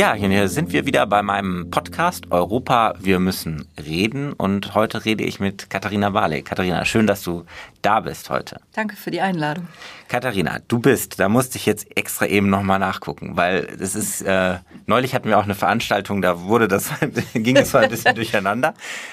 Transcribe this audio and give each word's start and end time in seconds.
Ja, 0.00 0.14
hier 0.14 0.48
sind 0.48 0.72
wir 0.72 0.86
wieder 0.86 1.06
bei 1.06 1.22
meinem 1.22 1.70
Podcast 1.70 2.30
Europa, 2.30 2.94
wir 3.00 3.18
müssen 3.18 3.68
reden. 3.78 4.32
Und 4.32 4.74
heute 4.74 5.04
rede 5.04 5.24
ich 5.24 5.40
mit 5.40 5.68
Katharina 5.68 6.14
Wale. 6.14 6.40
Katharina, 6.42 6.86
schön, 6.86 7.06
dass 7.06 7.22
du 7.22 7.44
da 7.82 8.00
bist 8.00 8.30
heute. 8.30 8.62
Danke 8.72 8.96
für 8.96 9.10
die 9.10 9.20
Einladung. 9.20 9.68
Katharina, 10.08 10.60
du 10.68 10.78
bist, 10.78 11.20
da 11.20 11.28
musste 11.28 11.58
ich 11.58 11.66
jetzt 11.66 11.98
extra 11.98 12.24
eben 12.24 12.48
nochmal 12.48 12.78
nachgucken, 12.78 13.36
weil 13.36 13.68
es 13.78 13.94
ist, 13.94 14.22
äh, 14.22 14.60
neulich 14.86 15.14
hatten 15.14 15.28
wir 15.28 15.38
auch 15.38 15.44
eine 15.44 15.54
Veranstaltung, 15.54 16.22
da 16.22 16.44
wurde 16.44 16.66
das, 16.66 16.88
ging 17.34 17.58
es 17.58 17.74
ein 17.74 17.90
bisschen 17.90 18.14
durcheinander. 18.16 18.72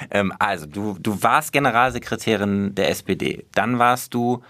Ähm, 0.09 0.31
also, 0.39 0.68
du, 0.68 0.95
du 1.02 1.21
warst 1.21 1.52
Generalsekretärin 1.52 2.75
der 2.75 2.91
SPD, 2.91 3.45
dann 3.54 3.77
warst 3.77 4.13
du 4.13 4.41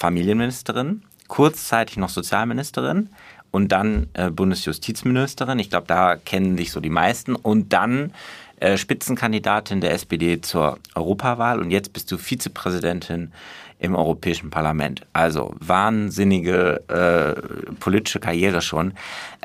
Familienministerin, 0.00 1.02
kurzzeitig 1.28 1.98
noch 1.98 2.08
Sozialministerin 2.08 3.10
und 3.50 3.70
dann 3.70 4.08
äh, 4.14 4.30
Bundesjustizministerin. 4.30 5.58
Ich 5.58 5.70
glaube, 5.70 5.86
da 5.86 6.16
kennen 6.16 6.56
dich 6.56 6.72
so 6.72 6.80
die 6.80 6.90
meisten. 6.90 7.34
Und 7.36 7.72
dann 7.72 8.12
äh, 8.60 8.78
Spitzenkandidatin 8.78 9.80
der 9.80 9.92
SPD 9.92 10.40
zur 10.40 10.78
Europawahl 10.94 11.60
und 11.60 11.70
jetzt 11.70 11.92
bist 11.92 12.10
du 12.10 12.16
Vizepräsidentin 12.16 13.32
im 13.78 13.94
Europäischen 13.94 14.50
Parlament. 14.50 15.06
Also 15.12 15.54
wahnsinnige 15.58 16.82
äh, 16.88 17.74
politische 17.76 18.20
Karriere 18.20 18.60
schon. 18.60 18.92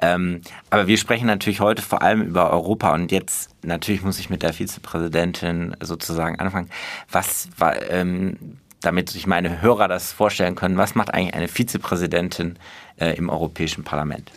Ähm, 0.01 0.41
aber 0.69 0.87
wir 0.87 0.97
sprechen 0.97 1.27
natürlich 1.27 1.61
heute 1.61 1.81
vor 1.81 2.01
allem 2.01 2.21
über 2.21 2.51
Europa 2.51 2.93
und 2.93 3.11
jetzt 3.11 3.49
natürlich 3.63 4.03
muss 4.03 4.19
ich 4.19 4.29
mit 4.29 4.43
der 4.43 4.53
Vizepräsidentin 4.53 5.75
sozusagen 5.81 6.39
anfangen. 6.39 6.69
Was 7.09 7.47
war, 7.57 7.89
ähm, 7.89 8.57
damit 8.85 9.09
sich 9.09 9.27
meine 9.27 9.61
Hörer 9.61 9.87
das 9.87 10.11
vorstellen 10.11 10.55
können, 10.55 10.77
was 10.77 10.95
macht 10.95 11.13
eigentlich 11.13 11.33
eine 11.33 11.47
Vizepräsidentin 11.47 12.57
äh, 12.97 13.15
im 13.15 13.29
Europäischen 13.29 13.83
Parlament? 13.83 14.31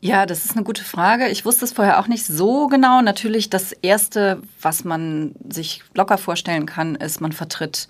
Ja, 0.00 0.26
das 0.26 0.44
ist 0.44 0.54
eine 0.54 0.64
gute 0.64 0.84
Frage. 0.84 1.28
Ich 1.28 1.44
wusste 1.44 1.64
es 1.64 1.72
vorher 1.72 1.98
auch 1.98 2.06
nicht 2.06 2.24
so 2.24 2.68
genau. 2.68 3.02
Natürlich, 3.02 3.50
das 3.50 3.72
Erste, 3.72 4.40
was 4.62 4.84
man 4.84 5.34
sich 5.48 5.82
locker 5.94 6.18
vorstellen 6.18 6.66
kann, 6.66 6.94
ist, 6.94 7.20
man 7.20 7.32
vertritt 7.32 7.88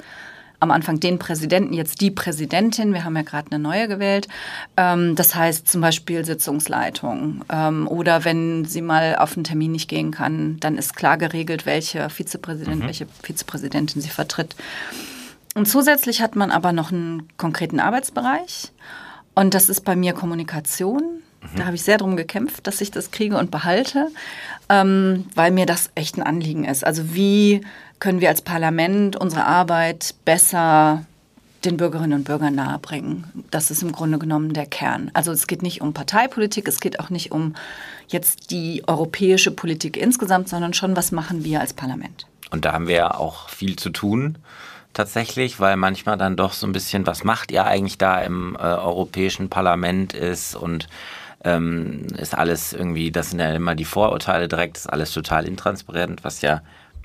am 0.60 0.70
Anfang 0.70 0.98
den 0.98 1.18
Präsidenten, 1.18 1.72
jetzt 1.72 2.00
die 2.00 2.10
Präsidentin. 2.10 2.92
Wir 2.92 3.04
haben 3.04 3.14
ja 3.14 3.22
gerade 3.22 3.52
eine 3.52 3.62
neue 3.62 3.88
gewählt. 3.88 4.26
Ähm, 4.76 5.14
das 5.14 5.34
heißt 5.34 5.68
zum 5.68 5.80
Beispiel 5.80 6.24
Sitzungsleitung. 6.24 7.44
Ähm, 7.48 7.86
oder 7.86 8.24
wenn 8.24 8.64
sie 8.64 8.82
mal 8.82 9.16
auf 9.16 9.36
einen 9.36 9.44
Termin 9.44 9.72
nicht 9.72 9.88
gehen 9.88 10.10
kann, 10.10 10.58
dann 10.60 10.78
ist 10.78 10.96
klar 10.96 11.18
geregelt, 11.18 11.66
welcher 11.66 12.10
Vizepräsident, 12.10 12.80
mhm. 12.80 12.86
welche 12.86 13.06
Vizepräsidentin 13.22 14.02
sie 14.02 14.10
vertritt. 14.10 14.56
Und 15.54 15.66
zusätzlich 15.66 16.20
hat 16.22 16.36
man 16.36 16.50
aber 16.50 16.72
noch 16.72 16.92
einen 16.92 17.28
konkreten 17.36 17.80
Arbeitsbereich. 17.80 18.72
Und 19.34 19.54
das 19.54 19.68
ist 19.68 19.84
bei 19.84 19.96
mir 19.96 20.12
Kommunikation. 20.12 21.22
Da 21.56 21.66
habe 21.66 21.76
ich 21.76 21.82
sehr 21.82 21.98
darum 21.98 22.16
gekämpft, 22.16 22.66
dass 22.66 22.80
ich 22.80 22.90
das 22.90 23.12
kriege 23.12 23.38
und 23.38 23.52
behalte, 23.52 24.08
ähm, 24.68 25.26
weil 25.36 25.52
mir 25.52 25.66
das 25.66 25.90
echt 25.94 26.16
ein 26.18 26.22
Anliegen 26.22 26.64
ist. 26.64 26.84
Also 26.84 27.14
wie 27.14 27.60
können 28.00 28.20
wir 28.20 28.28
als 28.28 28.42
Parlament 28.42 29.16
unsere 29.16 29.44
Arbeit 29.44 30.16
besser 30.24 31.04
den 31.64 31.76
Bürgerinnen 31.76 32.12
und 32.12 32.24
Bürgern 32.24 32.54
nahebringen. 32.54 33.24
Das 33.50 33.70
ist 33.70 33.82
im 33.82 33.92
Grunde 33.92 34.18
genommen 34.18 34.52
der 34.52 34.66
Kern. 34.66 35.10
Also 35.14 35.32
es 35.32 35.46
geht 35.46 35.62
nicht 35.62 35.80
um 35.80 35.92
Parteipolitik, 35.92 36.68
es 36.68 36.80
geht 36.80 37.00
auch 37.00 37.10
nicht 37.10 37.32
um 37.32 37.54
jetzt 38.06 38.50
die 38.50 38.84
europäische 38.86 39.50
Politik 39.50 39.96
insgesamt, 39.96 40.48
sondern 40.48 40.72
schon, 40.72 40.96
was 40.96 41.10
machen 41.10 41.44
wir 41.44 41.60
als 41.60 41.72
Parlament. 41.72 42.26
Und 42.50 42.64
da 42.64 42.72
haben 42.72 42.86
wir 42.86 42.94
ja 42.94 43.14
auch 43.14 43.48
viel 43.48 43.76
zu 43.76 43.90
tun 43.90 44.38
tatsächlich, 44.98 45.60
weil 45.60 45.76
manchmal 45.76 46.18
dann 46.18 46.34
doch 46.34 46.52
so 46.52 46.66
ein 46.66 46.72
bisschen, 46.72 47.06
was 47.06 47.22
macht 47.22 47.52
ihr 47.52 47.64
eigentlich 47.64 47.98
da 47.98 48.20
im 48.20 48.56
äh, 48.56 48.58
Europäischen 48.58 49.48
Parlament 49.48 50.12
ist 50.12 50.56
und 50.56 50.88
ähm, 51.44 52.08
ist 52.16 52.36
alles 52.36 52.72
irgendwie, 52.72 53.12
das 53.12 53.30
sind 53.30 53.38
ja 53.38 53.52
immer 53.52 53.76
die 53.76 53.84
Vorurteile 53.84 54.48
direkt, 54.48 54.76
ist 54.76 54.92
alles 54.92 55.12
total 55.12 55.46
intransparent, 55.46 56.24
was 56.24 56.42
ja 56.42 56.62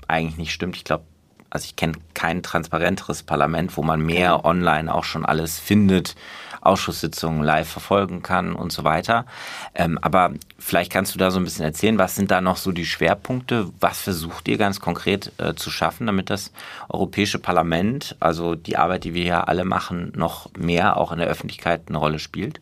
eigentlich 0.08 0.38
nicht 0.38 0.52
stimmt. 0.52 0.74
Ich 0.74 0.82
glaube, 0.82 1.04
also 1.50 1.66
ich 1.66 1.76
kenne 1.76 1.92
kein 2.14 2.42
transparenteres 2.42 3.22
Parlament, 3.22 3.76
wo 3.76 3.84
man 3.84 4.00
mehr 4.00 4.44
online 4.44 4.92
auch 4.92 5.04
schon 5.04 5.24
alles 5.24 5.60
findet, 5.60 6.16
Ausschusssitzungen 6.64 7.42
live 7.42 7.68
verfolgen 7.68 8.22
kann 8.22 8.54
und 8.54 8.72
so 8.72 8.84
weiter. 8.84 9.26
Ähm, 9.74 9.98
aber 10.00 10.32
vielleicht 10.58 10.92
kannst 10.92 11.14
du 11.14 11.18
da 11.18 11.30
so 11.30 11.38
ein 11.38 11.44
bisschen 11.44 11.64
erzählen, 11.64 11.98
was 11.98 12.14
sind 12.14 12.30
da 12.30 12.40
noch 12.40 12.56
so 12.56 12.72
die 12.72 12.86
Schwerpunkte? 12.86 13.68
Was 13.80 14.00
versucht 14.00 14.48
ihr 14.48 14.58
ganz 14.58 14.80
konkret 14.80 15.32
äh, 15.38 15.54
zu 15.54 15.70
schaffen, 15.70 16.06
damit 16.06 16.30
das 16.30 16.52
Europäische 16.88 17.38
Parlament, 17.38 18.16
also 18.20 18.54
die 18.54 18.76
Arbeit, 18.76 19.04
die 19.04 19.14
wir 19.14 19.22
hier 19.22 19.48
alle 19.48 19.64
machen, 19.64 20.12
noch 20.16 20.50
mehr 20.56 20.96
auch 20.96 21.12
in 21.12 21.18
der 21.18 21.28
Öffentlichkeit 21.28 21.82
eine 21.88 21.98
Rolle 21.98 22.18
spielt? 22.18 22.60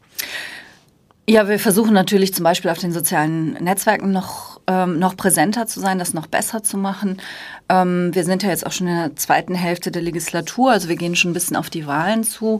Ja, 1.28 1.48
wir 1.48 1.60
versuchen 1.60 1.94
natürlich 1.94 2.34
zum 2.34 2.42
Beispiel 2.42 2.70
auf 2.70 2.78
den 2.78 2.92
sozialen 2.92 3.52
Netzwerken 3.54 4.10
noch, 4.10 4.51
ähm, 4.72 4.98
noch 4.98 5.16
präsenter 5.16 5.66
zu 5.66 5.80
sein, 5.80 5.98
das 5.98 6.14
noch 6.14 6.26
besser 6.26 6.62
zu 6.62 6.78
machen. 6.78 7.20
Ähm, 7.68 8.14
wir 8.14 8.24
sind 8.24 8.42
ja 8.42 8.48
jetzt 8.48 8.66
auch 8.66 8.72
schon 8.72 8.88
in 8.88 8.96
der 8.96 9.16
zweiten 9.16 9.54
Hälfte 9.54 9.90
der 9.90 10.02
Legislatur, 10.02 10.72
also 10.72 10.88
wir 10.88 10.96
gehen 10.96 11.14
schon 11.14 11.30
ein 11.30 11.34
bisschen 11.34 11.56
auf 11.56 11.68
die 11.68 11.86
Wahlen 11.86 12.24
zu. 12.24 12.58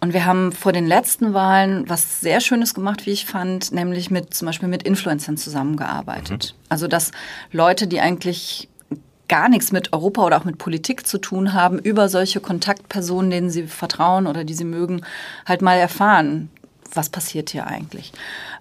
Und 0.00 0.12
wir 0.12 0.26
haben 0.26 0.52
vor 0.52 0.72
den 0.72 0.86
letzten 0.86 1.32
Wahlen 1.32 1.88
was 1.88 2.20
sehr 2.20 2.40
Schönes 2.40 2.74
gemacht, 2.74 3.06
wie 3.06 3.10
ich 3.10 3.26
fand, 3.26 3.72
nämlich 3.72 4.10
mit 4.10 4.34
zum 4.34 4.46
Beispiel 4.46 4.68
mit 4.68 4.82
Influencern 4.82 5.36
zusammengearbeitet. 5.36 6.54
Mhm. 6.54 6.64
Also 6.68 6.86
dass 6.86 7.12
Leute, 7.50 7.86
die 7.86 8.00
eigentlich 8.00 8.68
gar 9.28 9.48
nichts 9.48 9.72
mit 9.72 9.92
Europa 9.92 10.22
oder 10.22 10.36
auch 10.36 10.44
mit 10.44 10.58
Politik 10.58 11.06
zu 11.06 11.18
tun 11.18 11.54
haben, 11.54 11.78
über 11.78 12.10
solche 12.10 12.40
Kontaktpersonen, 12.40 13.30
denen 13.30 13.50
sie 13.50 13.66
vertrauen 13.66 14.26
oder 14.26 14.44
die 14.44 14.54
sie 14.54 14.66
mögen, 14.66 15.02
halt 15.46 15.62
mal 15.62 15.76
erfahren, 15.76 16.50
was 16.92 17.08
passiert 17.08 17.50
hier 17.50 17.66
eigentlich. 17.66 18.12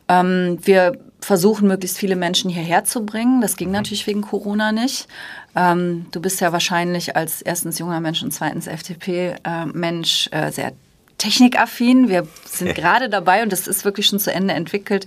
Ähm, 0.08 0.58
wir 0.64 0.94
versuchen, 1.24 1.68
möglichst 1.68 1.98
viele 1.98 2.16
Menschen 2.16 2.50
hierher 2.50 2.84
zu 2.84 3.06
bringen. 3.06 3.42
Das 3.42 3.56
ging 3.56 3.70
mhm. 3.70 3.76
natürlich 3.76 4.06
wegen 4.08 4.22
Corona 4.22 4.72
nicht. 4.72 5.08
Ähm, 5.56 6.08
du 6.12 6.22
bist 6.22 6.42
ja 6.42 6.52
wahrscheinlich 6.52 7.16
als 7.16 7.42
erstens 7.42 7.80
junger 7.80 8.00
Mensch 8.00 8.24
und 8.24 8.32
zweitens 8.32 8.68
FDP-Mensch 8.68 10.30
äh, 10.32 10.48
äh, 10.48 10.52
sehr 10.52 10.74
technikaffin. 11.18 12.10
Wir 12.10 12.28
sind 12.46 12.76
gerade 12.76 13.10
dabei, 13.10 13.44
und 13.44 13.52
das 13.52 13.68
ist 13.68 13.86
wirklich 13.86 14.08
schon 14.08 14.20
zu 14.20 14.34
Ende 14.34 14.54
entwickelt, 14.54 15.06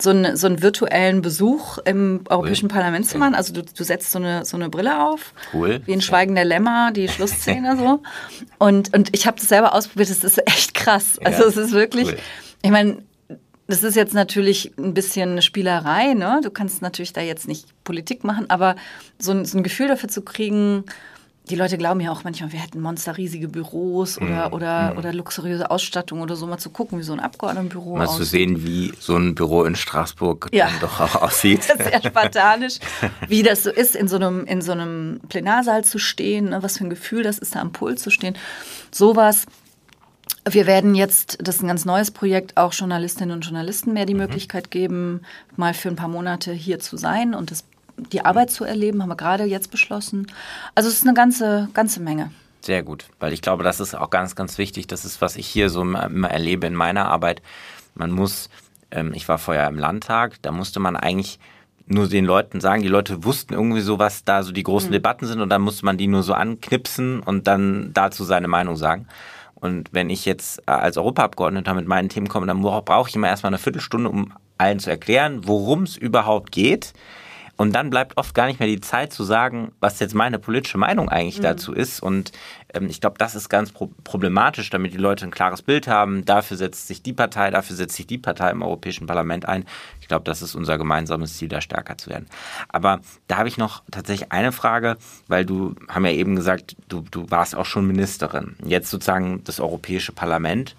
so, 0.00 0.10
ein, 0.10 0.36
so 0.36 0.46
einen 0.46 0.62
virtuellen 0.62 1.20
Besuch 1.20 1.78
im 1.78 2.20
Europäischen 2.28 2.66
cool. 2.66 2.76
Parlament 2.76 3.06
zu 3.06 3.18
machen. 3.18 3.34
Also 3.34 3.52
du, 3.52 3.62
du 3.62 3.84
setzt 3.84 4.12
so 4.12 4.18
eine, 4.18 4.44
so 4.44 4.56
eine 4.56 4.70
Brille 4.70 5.04
auf, 5.04 5.34
cool. 5.52 5.82
wie 5.84 5.92
ein 5.92 6.00
Schweigen 6.00 6.34
der 6.34 6.46
Lämmer, 6.46 6.90
die 6.92 7.08
Schlussszene 7.08 7.76
so. 7.76 8.02
Und, 8.58 8.92
und 8.94 9.08
ich 9.14 9.26
habe 9.26 9.38
das 9.38 9.48
selber 9.48 9.74
ausprobiert, 9.74 10.10
das 10.10 10.22
ist 10.22 10.46
echt 10.46 10.74
krass. 10.74 11.18
Also 11.24 11.44
es 11.44 11.56
ist 11.56 11.72
wirklich... 11.72 12.08
Cool 12.08 12.18
ich 12.62 12.70
meine, 12.70 12.98
das 13.70 13.82
ist 13.82 13.96
jetzt 13.96 14.14
natürlich 14.14 14.72
ein 14.78 14.94
bisschen 14.94 15.30
eine 15.30 15.42
Spielerei, 15.42 16.14
ne? 16.14 16.40
Du 16.42 16.50
kannst 16.50 16.82
natürlich 16.82 17.12
da 17.12 17.20
jetzt 17.20 17.48
nicht 17.48 17.66
Politik 17.84 18.24
machen, 18.24 18.48
aber 18.48 18.76
so 19.18 19.32
ein, 19.32 19.44
so 19.44 19.58
ein 19.58 19.62
Gefühl 19.62 19.88
dafür 19.88 20.08
zu 20.08 20.22
kriegen, 20.22 20.84
die 21.50 21.56
Leute 21.56 21.78
glauben 21.78 22.00
ja 22.00 22.12
auch 22.12 22.22
manchmal, 22.22 22.52
wir 22.52 22.60
hätten 22.60 22.80
monsterriesige 22.80 23.48
Büros 23.48 24.18
oder, 24.18 24.50
mm. 24.50 24.52
oder, 24.52 24.94
oder 24.96 25.12
luxuriöse 25.12 25.70
Ausstattung 25.70 26.20
oder 26.20 26.36
so, 26.36 26.46
mal 26.46 26.58
zu 26.58 26.70
gucken, 26.70 26.98
wie 26.98 27.02
so 27.02 27.12
ein 27.12 27.20
Abgeordnetenbüro 27.20 27.96
aussieht. 27.96 28.08
Mal 28.08 28.16
zu 28.16 28.24
sehen, 28.24 28.64
wie 28.64 28.92
so 28.98 29.16
ein 29.16 29.34
Büro 29.34 29.64
in 29.64 29.74
Straßburg 29.74 30.48
ja. 30.52 30.66
dann 30.66 30.80
doch 30.80 31.00
auch 31.00 31.22
aussieht. 31.22 31.62
Sehr 31.78 32.02
spartanisch. 32.02 32.78
wie 33.28 33.42
das 33.42 33.64
so 33.64 33.70
ist, 33.70 33.96
in 33.96 34.06
so 34.06 34.16
einem, 34.16 34.44
in 34.44 34.62
so 34.62 34.72
einem 34.72 35.20
Plenarsaal 35.28 35.84
zu 35.84 35.98
stehen, 35.98 36.50
ne? 36.50 36.62
was 36.62 36.78
für 36.78 36.84
ein 36.84 36.90
Gefühl 36.90 37.22
das 37.22 37.38
ist, 37.38 37.56
da 37.56 37.60
am 37.60 37.72
Pult 37.72 37.98
zu 37.98 38.10
stehen. 38.10 38.36
Sowas 38.92 39.46
wir 40.54 40.66
werden 40.66 40.94
jetzt, 40.94 41.38
das 41.40 41.56
ist 41.56 41.62
ein 41.62 41.68
ganz 41.68 41.84
neues 41.84 42.10
Projekt, 42.10 42.56
auch 42.56 42.72
Journalistinnen 42.72 43.34
und 43.34 43.44
Journalisten 43.44 43.92
mehr 43.92 44.06
die 44.06 44.14
mhm. 44.14 44.20
Möglichkeit 44.20 44.70
geben, 44.70 45.22
mal 45.56 45.74
für 45.74 45.88
ein 45.88 45.96
paar 45.96 46.08
Monate 46.08 46.52
hier 46.52 46.78
zu 46.78 46.96
sein 46.96 47.34
und 47.34 47.50
das, 47.50 47.64
die 47.96 48.24
Arbeit 48.24 48.50
zu 48.50 48.64
erleben, 48.64 49.02
haben 49.02 49.08
wir 49.08 49.16
gerade 49.16 49.44
jetzt 49.44 49.70
beschlossen. 49.70 50.26
Also 50.74 50.88
es 50.88 50.96
ist 50.96 51.04
eine 51.04 51.14
ganze, 51.14 51.68
ganze 51.74 52.00
Menge. 52.00 52.30
Sehr 52.60 52.82
gut, 52.82 53.06
weil 53.18 53.32
ich 53.32 53.42
glaube, 53.42 53.64
das 53.64 53.80
ist 53.80 53.94
auch 53.94 54.10
ganz, 54.10 54.34
ganz 54.34 54.58
wichtig. 54.58 54.86
Das 54.86 55.04
ist, 55.04 55.20
was 55.20 55.36
ich 55.36 55.46
hier 55.46 55.70
so 55.70 55.80
immer 55.80 56.30
erlebe 56.30 56.66
in 56.66 56.74
meiner 56.74 57.06
Arbeit. 57.06 57.40
Man 57.94 58.10
muss, 58.10 58.50
ähm, 58.90 59.12
ich 59.14 59.28
war 59.28 59.38
vorher 59.38 59.66
im 59.68 59.78
Landtag, 59.78 60.36
da 60.42 60.52
musste 60.52 60.78
man 60.78 60.96
eigentlich 60.96 61.38
nur 61.86 62.08
den 62.08 62.24
Leuten 62.24 62.60
sagen, 62.60 62.82
die 62.82 62.88
Leute 62.88 63.24
wussten 63.24 63.54
irgendwie 63.54 63.80
so, 63.80 63.98
was 63.98 64.24
da 64.24 64.42
so 64.42 64.52
die 64.52 64.62
großen 64.62 64.90
mhm. 64.90 64.94
Debatten 64.94 65.26
sind 65.26 65.40
und 65.40 65.48
dann 65.48 65.62
musste 65.62 65.84
man 65.84 65.96
die 65.96 66.06
nur 66.06 66.22
so 66.22 66.34
anknipsen 66.34 67.20
und 67.20 67.46
dann 67.46 67.90
dazu 67.94 68.24
seine 68.24 68.46
Meinung 68.46 68.76
sagen. 68.76 69.08
Und 69.60 69.88
wenn 69.92 70.10
ich 70.10 70.24
jetzt 70.24 70.60
äh, 70.60 70.72
als 70.72 70.96
Europaabgeordneter 70.96 71.74
mit 71.74 71.86
meinen 71.86 72.08
Themen 72.08 72.28
komme, 72.28 72.46
dann 72.46 72.62
brauche 72.62 73.08
ich 73.08 73.16
immer 73.16 73.28
erstmal 73.28 73.50
eine 73.50 73.58
Viertelstunde, 73.58 74.10
um 74.10 74.32
allen 74.58 74.78
zu 74.78 74.90
erklären, 74.90 75.46
worum 75.46 75.84
es 75.84 75.96
überhaupt 75.96 76.52
geht. 76.52 76.92
Und 77.60 77.72
dann 77.72 77.90
bleibt 77.90 78.16
oft 78.16 78.34
gar 78.34 78.46
nicht 78.46 78.58
mehr 78.58 78.70
die 78.70 78.80
Zeit 78.80 79.12
zu 79.12 79.22
sagen, 79.22 79.72
was 79.80 80.00
jetzt 80.00 80.14
meine 80.14 80.38
politische 80.38 80.78
Meinung 80.78 81.10
eigentlich 81.10 81.40
mhm. 81.40 81.42
dazu 81.42 81.74
ist. 81.74 82.02
Und 82.02 82.32
ähm, 82.72 82.86
ich 82.88 83.02
glaube, 83.02 83.18
das 83.18 83.34
ist 83.34 83.50
ganz 83.50 83.70
pro 83.70 83.90
problematisch, 84.02 84.70
damit 84.70 84.94
die 84.94 84.96
Leute 84.96 85.26
ein 85.26 85.30
klares 85.30 85.60
Bild 85.60 85.86
haben. 85.86 86.24
Dafür 86.24 86.56
setzt 86.56 86.86
sich 86.86 87.02
die 87.02 87.12
Partei, 87.12 87.50
dafür 87.50 87.76
setzt 87.76 87.96
sich 87.96 88.06
die 88.06 88.16
Partei 88.16 88.50
im 88.50 88.62
Europäischen 88.62 89.06
Parlament 89.06 89.46
ein. 89.46 89.66
Ich 90.00 90.08
glaube, 90.08 90.24
das 90.24 90.40
ist 90.40 90.54
unser 90.54 90.78
gemeinsames 90.78 91.36
Ziel, 91.36 91.48
da 91.48 91.60
stärker 91.60 91.98
zu 91.98 92.08
werden. 92.08 92.28
Aber 92.70 93.00
da 93.28 93.36
habe 93.36 93.48
ich 93.48 93.58
noch 93.58 93.82
tatsächlich 93.90 94.32
eine 94.32 94.52
Frage, 94.52 94.96
weil 95.28 95.44
du 95.44 95.74
haben 95.90 96.06
ja 96.06 96.12
eben 96.12 96.36
gesagt, 96.36 96.76
du, 96.88 97.04
du 97.10 97.30
warst 97.30 97.54
auch 97.54 97.66
schon 97.66 97.86
Ministerin. 97.86 98.56
Jetzt 98.64 98.88
sozusagen 98.88 99.44
das 99.44 99.60
Europäische 99.60 100.12
Parlament. 100.12 100.76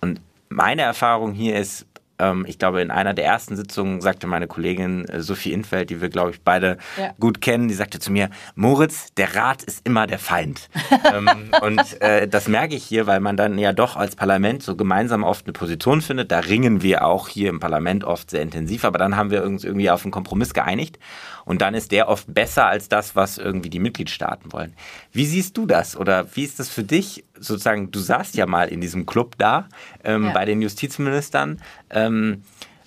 Und 0.00 0.20
meine 0.50 0.82
Erfahrung 0.82 1.32
hier 1.32 1.58
ist, 1.58 1.84
ähm, 2.22 2.44
ich 2.46 2.58
glaube, 2.58 2.80
in 2.80 2.90
einer 2.90 3.14
der 3.14 3.24
ersten 3.24 3.56
Sitzungen 3.56 4.00
sagte 4.00 4.26
meine 4.26 4.46
Kollegin 4.46 5.04
äh, 5.06 5.20
Sophie 5.20 5.52
Infeld, 5.52 5.90
die 5.90 6.00
wir, 6.00 6.08
glaube 6.08 6.30
ich, 6.30 6.40
beide 6.42 6.78
ja. 6.96 7.12
gut 7.18 7.40
kennen, 7.40 7.68
die 7.68 7.74
sagte 7.74 7.98
zu 7.98 8.12
mir, 8.12 8.30
Moritz, 8.54 9.12
der 9.14 9.34
Rat 9.34 9.62
ist 9.62 9.86
immer 9.86 10.06
der 10.06 10.18
Feind. 10.18 10.68
ähm, 11.12 11.50
und 11.60 12.00
äh, 12.00 12.28
das 12.28 12.48
merke 12.48 12.76
ich 12.76 12.84
hier, 12.84 13.06
weil 13.06 13.20
man 13.20 13.36
dann 13.36 13.58
ja 13.58 13.72
doch 13.72 13.96
als 13.96 14.16
Parlament 14.16 14.62
so 14.62 14.76
gemeinsam 14.76 15.24
oft 15.24 15.46
eine 15.46 15.52
Position 15.52 16.00
findet. 16.00 16.30
Da 16.30 16.38
ringen 16.40 16.82
wir 16.82 17.04
auch 17.04 17.28
hier 17.28 17.50
im 17.50 17.60
Parlament 17.60 18.04
oft 18.04 18.30
sehr 18.30 18.42
intensiv, 18.42 18.84
aber 18.84 18.98
dann 18.98 19.16
haben 19.16 19.30
wir 19.30 19.42
uns 19.42 19.64
irgendwie 19.64 19.90
auf 19.90 20.04
einen 20.04 20.12
Kompromiss 20.12 20.54
geeinigt. 20.54 20.98
Und 21.44 21.62
dann 21.62 21.74
ist 21.74 21.92
der 21.92 22.08
oft 22.08 22.32
besser 22.32 22.66
als 22.66 22.88
das, 22.88 23.16
was 23.16 23.38
irgendwie 23.38 23.70
die 23.70 23.78
Mitgliedstaaten 23.78 24.52
wollen. 24.52 24.74
Wie 25.12 25.26
siehst 25.26 25.56
du 25.56 25.66
das? 25.66 25.96
Oder 25.96 26.26
wie 26.34 26.44
ist 26.44 26.58
das 26.58 26.68
für 26.68 26.84
dich? 26.84 27.24
Sozusagen, 27.38 27.90
du 27.90 27.98
saßt 27.98 28.36
ja 28.36 28.46
mal 28.46 28.68
in 28.68 28.80
diesem 28.80 29.06
Club 29.06 29.34
da 29.38 29.68
ähm, 30.04 30.26
ja. 30.26 30.32
bei 30.32 30.44
den 30.44 30.62
Justizministern. 30.62 31.60
Ähm, 31.90 32.42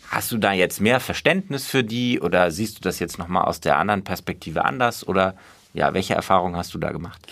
hast 0.09 0.31
du 0.31 0.37
da 0.37 0.53
jetzt 0.53 0.79
mehr 0.79 0.99
Verständnis 0.99 1.65
für 1.65 1.83
die 1.83 2.19
oder 2.21 2.51
siehst 2.51 2.77
du 2.77 2.81
das 2.81 2.99
jetzt 2.99 3.17
nochmal 3.17 3.45
aus 3.45 3.59
der 3.59 3.77
anderen 3.77 4.03
Perspektive 4.03 4.63
anders? 4.63 5.07
Oder 5.07 5.35
ja, 5.73 5.93
welche 5.93 6.13
Erfahrungen 6.13 6.55
hast 6.55 6.73
du 6.73 6.77
da 6.77 6.91
gemacht? 6.91 7.27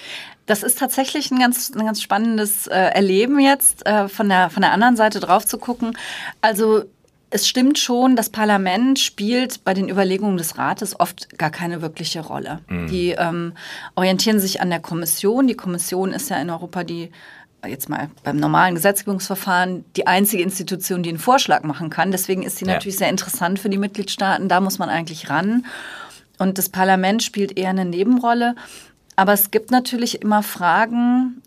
Das 0.46 0.64
ist 0.64 0.78
tatsächlich 0.78 1.32
ein 1.32 1.40
ganz, 1.40 1.72
ein 1.74 1.86
ganz 1.86 2.02
spannendes 2.02 2.68
äh, 2.68 2.74
Erleben 2.74 3.40
jetzt, 3.40 3.86
äh, 3.86 4.10
von, 4.10 4.28
der, 4.28 4.50
von 4.50 4.62
der 4.62 4.74
anderen 4.74 4.98
Seite 4.98 5.22
drauf 5.22 5.46
zu 5.46 5.58
gucken. 5.58 5.98
Also 6.42 6.84
es 7.34 7.48
stimmt 7.48 7.80
schon, 7.80 8.16
das 8.16 8.30
Parlament 8.30 9.00
spielt 9.00 9.64
bei 9.64 9.74
den 9.74 9.90
Überlegungen 9.90 10.38
des 10.38 10.60
Rates 10.60 11.00
oft 11.00 11.38
gar 11.40 11.50
keine 11.50 11.82
wirkliche 11.82 12.22
Rolle. 12.22 12.60
Mhm. 12.68 12.88
Die 12.88 13.10
ähm, 13.10 13.54
orientieren 13.96 14.40
sich 14.40 14.62
an 14.62 14.70
der 14.70 14.80
Kommission. 14.80 15.48
Die 15.48 15.56
Kommission 15.56 16.12
ist 16.12 16.30
ja 16.30 16.38
in 16.38 16.52
Europa 16.52 16.84
die 16.84 17.10
jetzt 17.66 17.90
mal 17.90 18.10
beim 18.24 18.38
normalen 18.38 18.76
Gesetzgebungsverfahren 18.76 19.86
die 19.96 20.06
einzige 20.06 20.44
Institution, 20.44 21.02
die 21.02 21.10
einen 21.10 21.18
Vorschlag 21.18 21.64
machen 21.64 21.90
kann. 21.90 22.12
Deswegen 22.12 22.44
ist 22.44 22.58
sie 22.58 22.66
ja. 22.66 22.74
natürlich 22.74 22.98
sehr 22.98 23.10
interessant 23.10 23.58
für 23.58 23.70
die 23.70 23.78
Mitgliedstaaten. 23.78 24.48
Da 24.48 24.60
muss 24.60 24.78
man 24.78 24.90
eigentlich 24.90 25.30
ran. 25.30 25.66
Und 26.38 26.60
das 26.60 26.70
Parlament 26.70 27.24
spielt 27.24 27.58
eher 27.58 27.70
eine 27.70 27.86
Nebenrolle. 27.86 28.56
Aber 29.16 29.34
es 29.34 29.50
gibt 29.50 29.72
natürlich 29.72 30.22
immer 30.22 30.44
Fragen, 30.44 31.42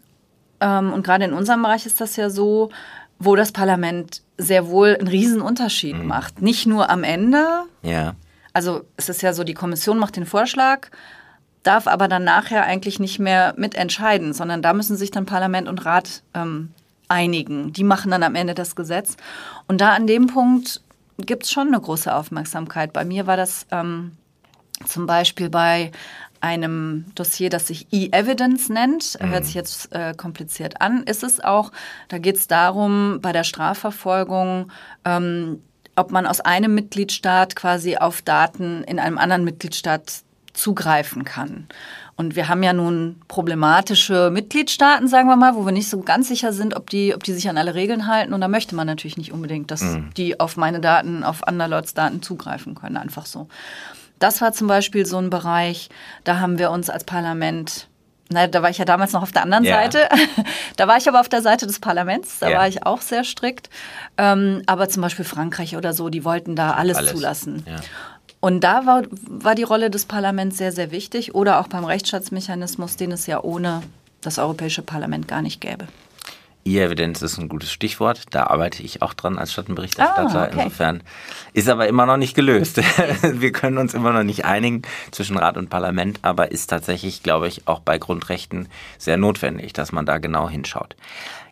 ähm, 0.60 0.92
und 0.92 1.04
gerade 1.04 1.26
in 1.26 1.32
unserem 1.32 1.62
Bereich 1.62 1.86
ist 1.86 2.00
das 2.00 2.16
ja 2.16 2.28
so, 2.28 2.70
wo 3.18 3.36
das 3.36 3.52
Parlament 3.52 4.22
sehr 4.38 4.68
wohl 4.68 4.96
einen 4.96 5.08
Riesenunterschied 5.08 5.96
mhm. 5.96 6.06
macht. 6.06 6.42
Nicht 6.42 6.66
nur 6.66 6.90
am 6.90 7.04
Ende. 7.04 7.64
Ja. 7.82 8.14
Also 8.52 8.84
es 8.96 9.08
ist 9.08 9.22
ja 9.22 9.32
so, 9.32 9.44
die 9.44 9.54
Kommission 9.54 9.98
macht 9.98 10.16
den 10.16 10.26
Vorschlag, 10.26 10.88
darf 11.62 11.86
aber 11.86 12.08
dann 12.08 12.24
nachher 12.24 12.64
eigentlich 12.64 12.98
nicht 12.98 13.18
mehr 13.18 13.54
mitentscheiden, 13.56 14.32
sondern 14.32 14.62
da 14.62 14.72
müssen 14.72 14.96
sich 14.96 15.10
dann 15.10 15.26
Parlament 15.26 15.68
und 15.68 15.84
Rat 15.84 16.22
ähm, 16.34 16.70
einigen. 17.08 17.72
Die 17.72 17.84
machen 17.84 18.10
dann 18.10 18.22
am 18.22 18.34
Ende 18.34 18.54
das 18.54 18.76
Gesetz. 18.76 19.16
Und 19.68 19.80
da 19.80 19.90
an 19.90 20.06
dem 20.06 20.26
Punkt 20.28 20.80
gibt 21.18 21.44
es 21.44 21.50
schon 21.50 21.68
eine 21.68 21.80
große 21.80 22.14
Aufmerksamkeit. 22.14 22.92
Bei 22.92 23.04
mir 23.04 23.26
war 23.26 23.36
das 23.36 23.66
ähm, 23.70 24.12
zum 24.84 25.06
Beispiel 25.06 25.48
bei 25.48 25.92
einem 26.46 27.06
Dossier, 27.16 27.50
das 27.50 27.66
sich 27.66 27.88
E-Evidence 27.90 28.68
nennt. 28.68 29.18
Mhm. 29.20 29.30
Hört 29.30 29.44
sich 29.44 29.54
jetzt 29.54 29.92
äh, 29.92 30.14
kompliziert 30.16 30.80
an, 30.80 31.02
ist 31.02 31.24
es 31.24 31.42
auch. 31.42 31.72
Da 32.08 32.18
geht 32.18 32.36
es 32.36 32.46
darum, 32.46 33.18
bei 33.20 33.32
der 33.32 33.44
Strafverfolgung, 33.44 34.70
ähm, 35.04 35.60
ob 35.96 36.12
man 36.12 36.26
aus 36.26 36.40
einem 36.40 36.74
Mitgliedstaat 36.74 37.56
quasi 37.56 37.96
auf 37.96 38.22
Daten 38.22 38.84
in 38.84 39.00
einem 39.00 39.18
anderen 39.18 39.44
Mitgliedstaat 39.44 40.22
zugreifen 40.52 41.24
kann. 41.24 41.66
Und 42.14 42.36
wir 42.36 42.48
haben 42.48 42.62
ja 42.62 42.72
nun 42.72 43.16
problematische 43.28 44.30
Mitgliedstaaten, 44.30 45.08
sagen 45.08 45.28
wir 45.28 45.36
mal, 45.36 45.54
wo 45.54 45.66
wir 45.66 45.72
nicht 45.72 45.90
so 45.90 46.00
ganz 46.00 46.28
sicher 46.28 46.52
sind, 46.52 46.74
ob 46.74 46.88
die, 46.88 47.14
ob 47.14 47.24
die 47.24 47.32
sich 47.32 47.48
an 47.48 47.58
alle 47.58 47.74
Regeln 47.74 48.06
halten. 48.06 48.32
Und 48.32 48.40
da 48.40 48.48
möchte 48.48 48.74
man 48.74 48.86
natürlich 48.86 49.18
nicht 49.18 49.32
unbedingt, 49.32 49.70
dass 49.70 49.82
mhm. 49.82 50.10
die 50.16 50.40
auf 50.40 50.56
meine 50.56 50.80
Daten, 50.80 51.24
auf 51.24 51.42
Leute 51.50 51.94
Daten 51.94 52.22
zugreifen 52.22 52.74
können. 52.74 52.96
Einfach 52.96 53.26
so. 53.26 53.48
Das 54.18 54.40
war 54.40 54.52
zum 54.52 54.66
Beispiel 54.66 55.06
so 55.06 55.18
ein 55.18 55.30
Bereich, 55.30 55.88
da 56.24 56.40
haben 56.40 56.58
wir 56.58 56.70
uns 56.70 56.90
als 56.90 57.04
Parlament 57.04 57.88
na, 58.28 58.48
da 58.48 58.60
war 58.62 58.70
ich 58.70 58.78
ja 58.78 58.84
damals 58.84 59.12
noch 59.12 59.22
auf 59.22 59.32
der 59.32 59.42
anderen 59.42 59.64
ja. 59.64 59.82
Seite. 59.82 60.08
Da 60.76 60.86
war 60.88 60.98
ich 60.98 61.08
aber 61.08 61.20
auf 61.20 61.28
der 61.28 61.40
Seite 61.40 61.66
des 61.66 61.78
Parlaments. 61.80 62.38
Da 62.38 62.50
ja. 62.50 62.58
war 62.58 62.68
ich 62.68 62.84
auch 62.84 63.00
sehr 63.00 63.24
strikt. 63.24 63.70
Ähm, 64.18 64.62
aber 64.66 64.90
zum 64.90 65.00
Beispiel 65.00 65.24
Frankreich 65.24 65.74
oder 65.74 65.94
so, 65.94 66.10
die 66.10 66.22
wollten 66.22 66.54
da 66.54 66.72
alles, 66.74 66.98
alles. 66.98 67.12
zulassen. 67.12 67.64
Ja. 67.66 67.76
Und 68.40 68.60
da 68.60 68.84
war, 68.84 69.04
war 69.10 69.54
die 69.54 69.62
Rolle 69.62 69.88
des 69.88 70.04
Parlaments 70.04 70.58
sehr, 70.58 70.72
sehr 70.72 70.90
wichtig. 70.90 71.34
Oder 71.34 71.60
auch 71.60 71.68
beim 71.68 71.84
Rechtsstaatsmechanismus, 71.84 72.96
den 72.96 73.12
es 73.12 73.26
ja 73.26 73.42
ohne 73.42 73.82
das 74.20 74.38
Europäische 74.38 74.82
Parlament 74.82 75.28
gar 75.28 75.40
nicht 75.40 75.62
gäbe. 75.62 75.86
E-Evidenz 76.66 77.22
ist 77.22 77.38
ein 77.38 77.48
gutes 77.48 77.70
Stichwort. 77.70 78.24
Da 78.30 78.48
arbeite 78.48 78.82
ich 78.82 79.02
auch 79.02 79.14
dran 79.14 79.38
als 79.38 79.52
Schattenberichterstatter. 79.52 80.40
Ah, 80.40 80.46
okay. 80.46 80.62
Insofern 80.64 81.02
ist 81.52 81.68
aber 81.68 81.86
immer 81.86 82.06
noch 82.06 82.16
nicht 82.16 82.34
gelöst. 82.34 82.80
Wir 83.22 83.52
können 83.52 83.78
uns 83.78 83.94
immer 83.94 84.12
noch 84.12 84.24
nicht 84.24 84.44
einigen 84.44 84.82
zwischen 85.10 85.36
Rat 85.36 85.56
und 85.56 85.70
Parlament, 85.70 86.18
aber 86.22 86.50
ist 86.50 86.68
tatsächlich, 86.68 87.22
glaube 87.22 87.48
ich, 87.48 87.66
auch 87.66 87.80
bei 87.80 87.98
Grundrechten 87.98 88.68
sehr 88.98 89.16
notwendig, 89.16 89.72
dass 89.72 89.92
man 89.92 90.06
da 90.06 90.18
genau 90.18 90.48
hinschaut. 90.48 90.96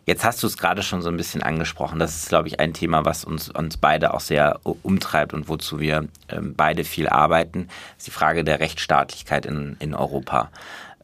Jetzt 0.05 0.23
hast 0.23 0.43
du 0.43 0.47
es 0.47 0.57
gerade 0.57 0.83
schon 0.83 1.01
so 1.01 1.09
ein 1.09 1.17
bisschen 1.17 1.41
angesprochen. 1.41 1.97
Das 1.97 2.15
ist, 2.15 2.29
glaube 2.29 2.47
ich, 2.47 2.59
ein 2.59 2.73
Thema, 2.73 3.05
was 3.05 3.25
uns, 3.25 3.49
uns 3.49 3.77
beide 3.77 4.13
auch 4.13 4.19
sehr 4.19 4.59
umtreibt 4.63 5.33
und 5.33 5.49
wozu 5.49 5.79
wir 5.79 6.07
ähm, 6.29 6.53
beide 6.55 6.83
viel 6.83 7.09
arbeiten. 7.09 7.67
Das 7.67 7.97
ist 7.99 8.07
die 8.07 8.11
Frage 8.11 8.43
der 8.43 8.59
Rechtsstaatlichkeit 8.59 9.47
in, 9.47 9.77
in 9.79 9.95
Europa. 9.95 10.51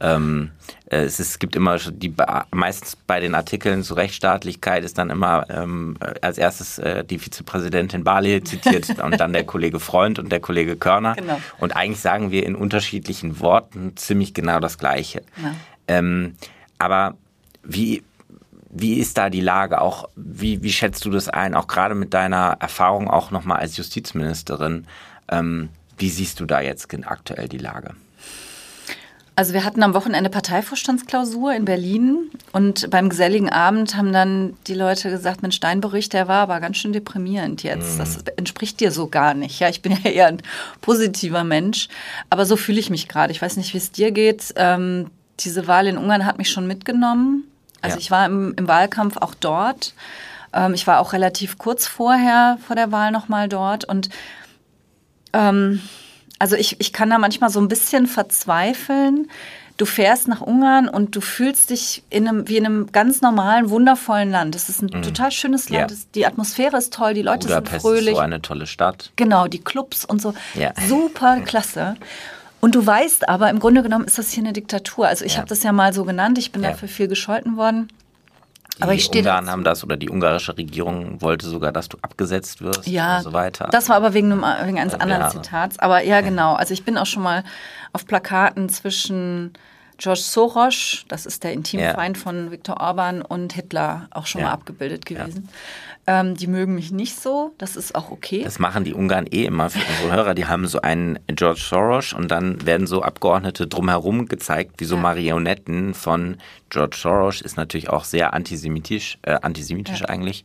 Ähm, 0.02 0.50
es, 0.86 1.20
ist, 1.20 1.30
es 1.30 1.38
gibt 1.38 1.54
immer 1.54 1.78
die 1.78 2.12
meistens 2.50 2.96
bei 2.96 3.20
den 3.20 3.36
Artikeln 3.36 3.84
zur 3.84 3.96
Rechtsstaatlichkeit 3.96 4.84
ist 4.84 4.98
dann 4.98 5.10
immer 5.10 5.46
ähm, 5.48 5.96
als 6.20 6.38
erstes 6.38 6.78
äh, 6.80 7.04
die 7.04 7.20
Vizepräsidentin 7.20 8.02
Bali 8.02 8.42
zitiert 8.42 8.98
und 9.02 9.20
dann 9.20 9.32
der 9.32 9.44
Kollege 9.44 9.78
Freund 9.78 10.18
und 10.18 10.30
der 10.32 10.40
Kollege 10.40 10.76
Körner. 10.76 11.14
Genau. 11.14 11.40
Und 11.58 11.76
eigentlich 11.76 12.00
sagen 12.00 12.32
wir 12.32 12.44
in 12.44 12.56
unterschiedlichen 12.56 13.38
Worten 13.38 13.96
ziemlich 13.96 14.34
genau 14.34 14.58
das 14.58 14.76
Gleiche. 14.76 15.22
Ja. 15.40 15.54
Ähm, 15.86 16.34
aber 16.78 17.16
wie, 17.62 18.02
wie 18.70 18.94
ist 18.94 19.18
da 19.18 19.30
die 19.30 19.40
Lage? 19.40 19.80
Auch 19.80 20.08
wie, 20.16 20.64
wie 20.64 20.72
schätzt 20.72 21.04
du 21.04 21.10
das 21.10 21.28
ein? 21.28 21.54
Auch 21.54 21.68
gerade 21.68 21.94
mit 21.94 22.12
deiner 22.12 22.56
Erfahrung 22.58 23.08
auch 23.08 23.30
nochmal 23.30 23.58
als 23.58 23.76
Justizministerin. 23.76 24.86
Ähm, 25.30 25.68
wie 25.96 26.10
siehst 26.10 26.40
du 26.40 26.44
da 26.44 26.60
jetzt 26.60 26.92
aktuell 27.06 27.48
die 27.48 27.58
Lage? 27.58 27.94
Also 29.34 29.54
wir 29.54 29.64
hatten 29.64 29.82
am 29.82 29.94
Wochenende 29.94 30.28
Parteivorstandsklausur 30.28 31.54
in 31.54 31.64
Berlin 31.64 32.30
und 32.52 32.90
beim 32.90 33.08
geselligen 33.08 33.48
Abend 33.48 33.96
haben 33.96 34.12
dann 34.12 34.58
die 34.66 34.74
Leute 34.74 35.08
gesagt, 35.08 35.40
mein 35.40 35.52
Steinbericht, 35.52 36.12
der 36.12 36.28
war 36.28 36.42
aber 36.42 36.60
ganz 36.60 36.76
schön 36.76 36.92
deprimierend 36.92 37.62
jetzt. 37.62 37.98
Das 37.98 38.18
mhm. 38.18 38.24
entspricht 38.36 38.78
dir 38.80 38.92
so 38.92 39.06
gar 39.06 39.32
nicht. 39.32 39.58
Ja, 39.58 39.70
ich 39.70 39.80
bin 39.80 39.92
ja 40.04 40.10
eher 40.10 40.26
ein 40.26 40.42
positiver 40.82 41.44
Mensch, 41.44 41.88
aber 42.28 42.44
so 42.44 42.56
fühle 42.56 42.78
ich 42.78 42.90
mich 42.90 43.08
gerade. 43.08 43.32
Ich 43.32 43.40
weiß 43.40 43.56
nicht, 43.56 43.72
wie 43.72 43.78
es 43.78 43.90
dir 43.90 44.10
geht. 44.10 44.52
Ähm, 44.56 45.10
diese 45.40 45.66
Wahl 45.66 45.86
in 45.86 45.96
Ungarn 45.96 46.26
hat 46.26 46.36
mich 46.36 46.50
schon 46.50 46.66
mitgenommen. 46.66 47.44
Also 47.80 47.96
ja. 47.96 48.00
ich 48.00 48.10
war 48.10 48.26
im, 48.26 48.52
im, 48.56 48.68
Wahlkampf 48.68 49.16
auch 49.16 49.34
dort. 49.34 49.94
Ähm, 50.52 50.74
ich 50.74 50.86
war 50.86 51.00
auch 51.00 51.14
relativ 51.14 51.56
kurz 51.56 51.86
vorher 51.86 52.58
vor 52.66 52.76
der 52.76 52.92
Wahl 52.92 53.10
nochmal 53.10 53.48
dort 53.48 53.86
und 53.86 54.10
ähm, 55.32 55.80
also 56.42 56.56
ich, 56.56 56.74
ich 56.80 56.92
kann 56.92 57.08
da 57.08 57.18
manchmal 57.18 57.50
so 57.50 57.60
ein 57.60 57.68
bisschen 57.68 58.08
verzweifeln. 58.08 59.30
Du 59.76 59.86
fährst 59.86 60.26
nach 60.26 60.40
Ungarn 60.40 60.88
und 60.88 61.14
du 61.14 61.20
fühlst 61.20 61.70
dich 61.70 62.02
in 62.10 62.26
einem, 62.26 62.48
wie 62.48 62.56
in 62.56 62.66
einem 62.66 62.90
ganz 62.90 63.20
normalen, 63.20 63.70
wundervollen 63.70 64.32
Land. 64.32 64.56
Es 64.56 64.68
ist 64.68 64.82
ein 64.82 64.86
mm. 64.86 65.02
total 65.02 65.30
schönes 65.30 65.70
Land. 65.70 65.92
Ja. 65.92 65.96
Die 66.16 66.26
Atmosphäre 66.26 66.76
ist 66.78 66.92
toll, 66.92 67.14
die 67.14 67.22
Leute 67.22 67.46
Budapest 67.46 67.70
sind 67.70 67.80
fröhlich. 67.80 68.08
Ist 68.08 68.16
so 68.16 68.18
eine 68.18 68.42
tolle 68.42 68.66
Stadt. 68.66 69.12
Genau, 69.14 69.46
die 69.46 69.60
Clubs 69.60 70.04
und 70.04 70.20
so. 70.20 70.34
Ja. 70.54 70.72
Super 70.88 71.40
klasse. 71.44 71.94
Und 72.58 72.74
du 72.74 72.84
weißt 72.84 73.28
aber, 73.28 73.48
im 73.48 73.60
Grunde 73.60 73.84
genommen 73.84 74.06
ist 74.06 74.18
das 74.18 74.32
hier 74.32 74.42
eine 74.42 74.52
Diktatur. 74.52 75.06
Also 75.06 75.24
ich 75.24 75.34
ja. 75.34 75.38
habe 75.38 75.48
das 75.48 75.62
ja 75.62 75.70
mal 75.70 75.92
so 75.92 76.04
genannt, 76.04 76.38
ich 76.38 76.50
bin 76.50 76.64
ja. 76.64 76.70
dafür 76.70 76.88
viel 76.88 77.06
gescholten 77.06 77.56
worden. 77.56 77.86
Die 78.78 78.82
aber 78.82 78.94
ich 78.94 79.10
Ungarn 79.10 79.50
haben 79.50 79.64
das 79.64 79.84
oder 79.84 79.96
die 79.96 80.08
ungarische 80.08 80.56
Regierung 80.56 81.20
wollte 81.20 81.46
sogar, 81.46 81.72
dass 81.72 81.88
du 81.88 81.98
abgesetzt 82.00 82.62
wirst 82.62 82.86
ja, 82.86 83.18
und 83.18 83.22
so 83.24 83.32
weiter. 83.32 83.68
Das 83.70 83.88
war 83.88 83.96
aber 83.96 84.14
wegen, 84.14 84.32
einem, 84.32 84.42
wegen 84.66 84.78
eines 84.78 84.94
anderen. 84.94 85.30
Zitats. 85.30 85.78
Aber 85.78 86.02
ja, 86.02 86.20
genau. 86.22 86.54
Also 86.54 86.72
ich 86.72 86.84
bin 86.84 86.96
auch 86.96 87.06
schon 87.06 87.22
mal 87.22 87.44
auf 87.92 88.06
Plakaten 88.06 88.68
zwischen 88.68 89.52
George 90.02 90.20
Soros, 90.20 91.04
das 91.06 91.26
ist 91.26 91.44
der 91.44 91.52
Intimfeind 91.52 92.16
ja. 92.16 92.22
von 92.24 92.50
Viktor 92.50 92.80
Orban 92.80 93.22
und 93.22 93.52
Hitler, 93.52 94.08
auch 94.10 94.26
schon 94.26 94.40
ja. 94.40 94.48
mal 94.48 94.52
abgebildet 94.52 95.06
gewesen. 95.06 95.48
Ja. 96.08 96.22
Ähm, 96.22 96.34
die 96.34 96.48
mögen 96.48 96.74
mich 96.74 96.90
nicht 96.90 97.20
so, 97.20 97.54
das 97.58 97.76
ist 97.76 97.94
auch 97.94 98.10
okay. 98.10 98.42
Das 98.42 98.58
machen 98.58 98.82
die 98.82 98.94
Ungarn 98.94 99.28
eh 99.30 99.44
immer 99.44 99.70
für 99.70 99.78
unsere 99.78 100.10
Hörer. 100.10 100.34
Die 100.34 100.46
haben 100.46 100.66
so 100.66 100.80
einen 100.80 101.20
George 101.28 101.60
Soros 101.60 102.14
und 102.14 102.32
dann 102.32 102.66
werden 102.66 102.88
so 102.88 103.02
Abgeordnete 103.02 103.68
drumherum 103.68 104.26
gezeigt, 104.26 104.80
wie 104.80 104.86
so 104.86 104.96
Marionetten 104.96 105.94
von 105.94 106.38
George 106.68 106.96
Soros. 107.00 107.40
Ist 107.40 107.56
natürlich 107.56 107.88
auch 107.88 108.02
sehr 108.02 108.34
antisemitisch, 108.34 109.18
äh, 109.22 109.38
antisemitisch 109.40 110.04
eigentlich. 110.04 110.44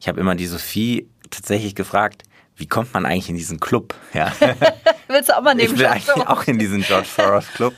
Ich 0.00 0.06
habe 0.06 0.20
immer 0.20 0.36
die 0.36 0.46
Sophie 0.46 1.08
tatsächlich 1.28 1.74
gefragt, 1.74 2.22
wie 2.62 2.68
kommt 2.68 2.94
man 2.94 3.06
eigentlich 3.06 3.28
in 3.28 3.36
diesen 3.36 3.58
Club? 3.58 3.92
Ja. 4.14 4.30
Willst 5.08 5.30
du 5.30 5.36
auch 5.36 5.42
mal 5.42 5.52
neben 5.52 5.74
Ich 5.74 5.80
will 5.80 5.86
eigentlich 5.86 6.28
auch 6.28 6.44
in 6.44 6.60
diesen 6.60 6.82
George 6.82 7.08
Soros 7.08 7.48
Club. 7.48 7.74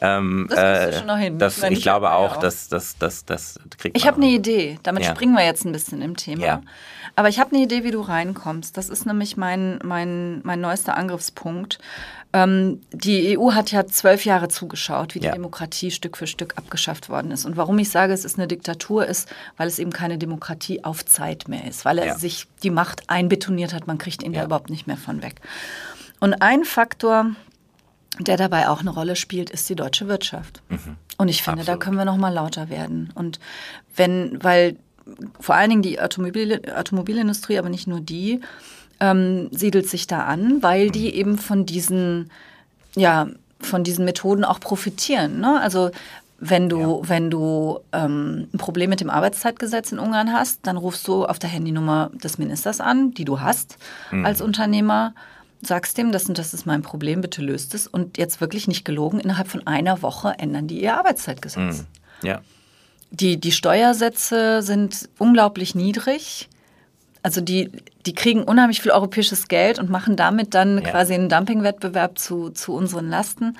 Ähm, 0.00 0.46
das 0.48 0.58
äh, 0.60 0.90
du 0.92 0.98
schon 0.98 1.06
noch 1.08 1.18
hin. 1.18 1.40
Das, 1.40 1.60
ich 1.64 1.82
glaube 1.82 2.12
auch, 2.12 2.36
auch, 2.36 2.40
dass 2.40 2.68
das, 2.68 2.96
das, 2.96 3.24
das 3.24 3.58
kriegt 3.78 3.96
Ich 3.96 4.06
habe 4.06 4.18
eine 4.18 4.26
Idee. 4.26 4.78
Damit 4.84 5.02
ja. 5.02 5.10
springen 5.10 5.34
wir 5.34 5.44
jetzt 5.44 5.64
ein 5.64 5.72
bisschen 5.72 6.02
im 6.02 6.16
Thema. 6.16 6.46
Ja. 6.46 6.60
Aber 7.16 7.28
ich 7.28 7.40
habe 7.40 7.50
eine 7.50 7.64
Idee, 7.64 7.82
wie 7.82 7.90
du 7.90 8.00
reinkommst. 8.00 8.76
Das 8.76 8.90
ist 8.90 9.06
nämlich 9.06 9.36
mein, 9.36 9.80
mein, 9.82 10.40
mein 10.44 10.60
neuester 10.60 10.96
Angriffspunkt. 10.96 11.80
Ähm, 12.32 12.80
die 12.92 13.38
EU 13.38 13.52
hat 13.52 13.70
ja 13.72 13.86
zwölf 13.86 14.24
Jahre 14.26 14.48
zugeschaut, 14.48 15.14
wie 15.14 15.20
die 15.20 15.26
ja. 15.26 15.32
Demokratie 15.32 15.90
Stück 15.90 16.16
für 16.16 16.26
Stück 16.26 16.58
abgeschafft 16.58 17.08
worden 17.08 17.30
ist. 17.30 17.46
Und 17.46 17.56
warum 17.56 17.78
ich 17.78 17.88
sage, 17.88 18.12
es 18.12 18.24
ist 18.24 18.38
eine 18.38 18.46
Diktatur, 18.46 19.06
ist, 19.06 19.28
weil 19.56 19.66
es 19.66 19.78
eben 19.78 19.92
keine 19.92 20.18
Demokratie 20.18 20.84
auf 20.84 21.06
Zeit 21.06 21.48
mehr 21.48 21.66
ist, 21.66 21.84
weil 21.86 21.98
er 21.98 22.06
ja. 22.06 22.18
sich 22.18 22.46
die 22.62 22.70
Macht 22.70 23.08
einbetoniert 23.08 23.72
hat. 23.72 23.86
Man 23.86 23.96
kriegt 23.96 24.22
ihn 24.22 24.34
ja. 24.34 24.40
da 24.40 24.46
überhaupt 24.46 24.68
nicht 24.68 24.86
mehr 24.86 24.98
von 24.98 25.22
weg. 25.22 25.40
Und 26.20 26.34
ein 26.42 26.64
Faktor, 26.64 27.30
der 28.18 28.36
dabei 28.36 28.68
auch 28.68 28.80
eine 28.80 28.90
Rolle 28.90 29.16
spielt, 29.16 29.48
ist 29.48 29.68
die 29.70 29.76
deutsche 29.76 30.06
Wirtschaft. 30.06 30.62
Mhm. 30.68 30.96
Und 31.16 31.28
ich 31.28 31.42
finde, 31.42 31.60
Absolut. 31.60 31.80
da 31.80 31.84
können 31.84 31.96
wir 31.96 32.04
noch 32.04 32.16
mal 32.18 32.32
lauter 32.32 32.68
werden. 32.68 33.10
Und 33.14 33.40
wenn, 33.96 34.42
weil 34.42 34.76
vor 35.40 35.54
allen 35.54 35.70
Dingen 35.70 35.82
die 35.82 36.00
Automobil 36.00 36.60
Automobilindustrie, 36.76 37.58
aber 37.58 37.70
nicht 37.70 37.86
nur 37.86 38.00
die, 38.00 38.40
ähm, 39.00 39.48
siedelt 39.50 39.88
sich 39.88 40.06
da 40.06 40.24
an, 40.24 40.62
weil 40.62 40.90
die 40.90 41.14
eben 41.14 41.38
von 41.38 41.66
diesen, 41.66 42.30
ja, 42.94 43.28
von 43.60 43.84
diesen 43.84 44.04
Methoden 44.04 44.44
auch 44.44 44.60
profitieren. 44.60 45.40
Ne? 45.40 45.60
Also 45.60 45.90
wenn 46.40 46.68
du, 46.68 47.00
ja. 47.02 47.08
wenn 47.08 47.30
du 47.30 47.80
ähm, 47.92 48.48
ein 48.52 48.58
Problem 48.58 48.90
mit 48.90 49.00
dem 49.00 49.10
Arbeitszeitgesetz 49.10 49.90
in 49.90 49.98
Ungarn 49.98 50.32
hast, 50.32 50.60
dann 50.62 50.76
rufst 50.76 51.06
du 51.08 51.24
auf 51.24 51.38
der 51.38 51.50
Handynummer 51.50 52.10
des 52.14 52.38
Ministers 52.38 52.80
an, 52.80 53.12
die 53.12 53.24
du 53.24 53.40
hast 53.40 53.76
mhm. 54.12 54.24
als 54.24 54.40
Unternehmer, 54.40 55.14
sagst 55.62 55.98
dem, 55.98 56.12
das 56.12 56.28
und 56.28 56.38
das 56.38 56.54
ist 56.54 56.64
mein 56.64 56.82
Problem, 56.82 57.20
bitte 57.20 57.42
löst 57.42 57.74
es. 57.74 57.88
Und 57.88 58.18
jetzt 58.18 58.40
wirklich 58.40 58.68
nicht 58.68 58.84
gelogen, 58.84 59.18
innerhalb 59.18 59.48
von 59.48 59.66
einer 59.66 60.02
Woche 60.02 60.34
ändern 60.38 60.68
die 60.68 60.80
ihr 60.80 60.96
Arbeitszeitgesetz. 60.96 61.78
Mhm. 61.78 61.86
Ja. 62.22 62.40
Die, 63.10 63.40
die 63.40 63.52
Steuersätze 63.52 64.62
sind 64.62 65.08
unglaublich 65.18 65.74
niedrig. 65.74 66.48
Also 67.28 67.42
die, 67.42 67.70
die 68.06 68.14
kriegen 68.14 68.42
unheimlich 68.42 68.80
viel 68.80 68.90
europäisches 68.90 69.48
Geld 69.48 69.78
und 69.78 69.90
machen 69.90 70.16
damit 70.16 70.54
dann 70.54 70.78
ja. 70.78 70.90
quasi 70.90 71.12
einen 71.12 71.28
Dumpingwettbewerb 71.28 72.18
zu, 72.18 72.48
zu 72.48 72.72
unseren 72.72 73.10
Lasten. 73.10 73.58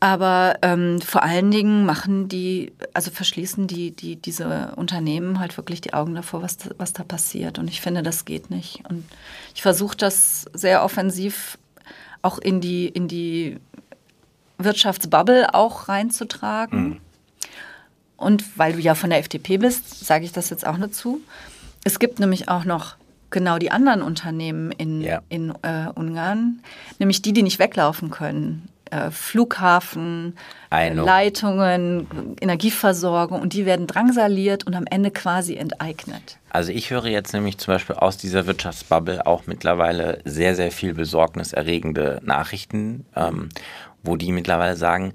Aber 0.00 0.56
ähm, 0.60 1.00
vor 1.00 1.22
allen 1.22 1.50
Dingen 1.50 1.86
machen 1.86 2.28
die, 2.28 2.74
also 2.92 3.10
verschließen 3.10 3.68
die, 3.68 3.92
die, 3.92 4.16
diese 4.16 4.74
Unternehmen 4.76 5.40
halt 5.40 5.56
wirklich 5.56 5.80
die 5.80 5.94
Augen 5.94 6.14
davor, 6.14 6.42
was, 6.42 6.58
was 6.76 6.92
da 6.92 7.04
passiert. 7.04 7.58
Und 7.58 7.68
ich 7.68 7.80
finde, 7.80 8.02
das 8.02 8.26
geht 8.26 8.50
nicht. 8.50 8.82
Und 8.86 9.02
ich 9.54 9.62
versuche 9.62 9.96
das 9.96 10.44
sehr 10.52 10.84
offensiv 10.84 11.56
auch 12.20 12.36
in 12.36 12.60
die, 12.60 12.86
in 12.86 13.08
die 13.08 13.60
Wirtschaftsbubble 14.58 15.54
auch 15.54 15.88
reinzutragen. 15.88 16.82
Mhm. 16.82 17.00
Und 18.18 18.58
weil 18.58 18.74
du 18.74 18.78
ja 18.78 18.94
von 18.94 19.08
der 19.08 19.20
FDP 19.20 19.56
bist, 19.56 20.04
sage 20.04 20.26
ich 20.26 20.32
das 20.32 20.50
jetzt 20.50 20.66
auch 20.66 20.76
dazu. 20.76 21.22
Es 21.84 21.98
gibt 21.98 22.20
nämlich 22.20 22.48
auch 22.48 22.64
noch 22.64 22.96
genau 23.30 23.58
die 23.58 23.70
anderen 23.70 24.02
Unternehmen 24.02 24.70
in, 24.72 25.00
ja. 25.00 25.20
in 25.28 25.50
äh, 25.62 25.88
Ungarn, 25.94 26.60
nämlich 26.98 27.22
die, 27.22 27.32
die 27.32 27.42
nicht 27.42 27.58
weglaufen 27.58 28.10
können. 28.10 28.68
Äh, 28.92 29.10
Flughafen, 29.10 30.36
äh, 30.70 30.92
Leitungen, 30.92 32.36
Energieversorgung 32.42 33.40
und 33.40 33.54
die 33.54 33.64
werden 33.64 33.86
drangsaliert 33.86 34.66
und 34.66 34.74
am 34.74 34.84
Ende 34.84 35.10
quasi 35.10 35.56
enteignet. 35.56 36.36
Also 36.50 36.72
ich 36.72 36.90
höre 36.90 37.06
jetzt 37.06 37.32
nämlich 37.32 37.56
zum 37.56 37.72
Beispiel 37.72 37.96
aus 37.96 38.18
dieser 38.18 38.46
Wirtschaftsbubble 38.46 39.26
auch 39.26 39.44
mittlerweile 39.46 40.20
sehr, 40.26 40.54
sehr 40.54 40.70
viel 40.70 40.92
besorgniserregende 40.92 42.20
Nachrichten, 42.22 43.06
ähm, 43.16 43.48
wo 44.02 44.16
die 44.16 44.30
mittlerweile 44.30 44.76
sagen, 44.76 45.14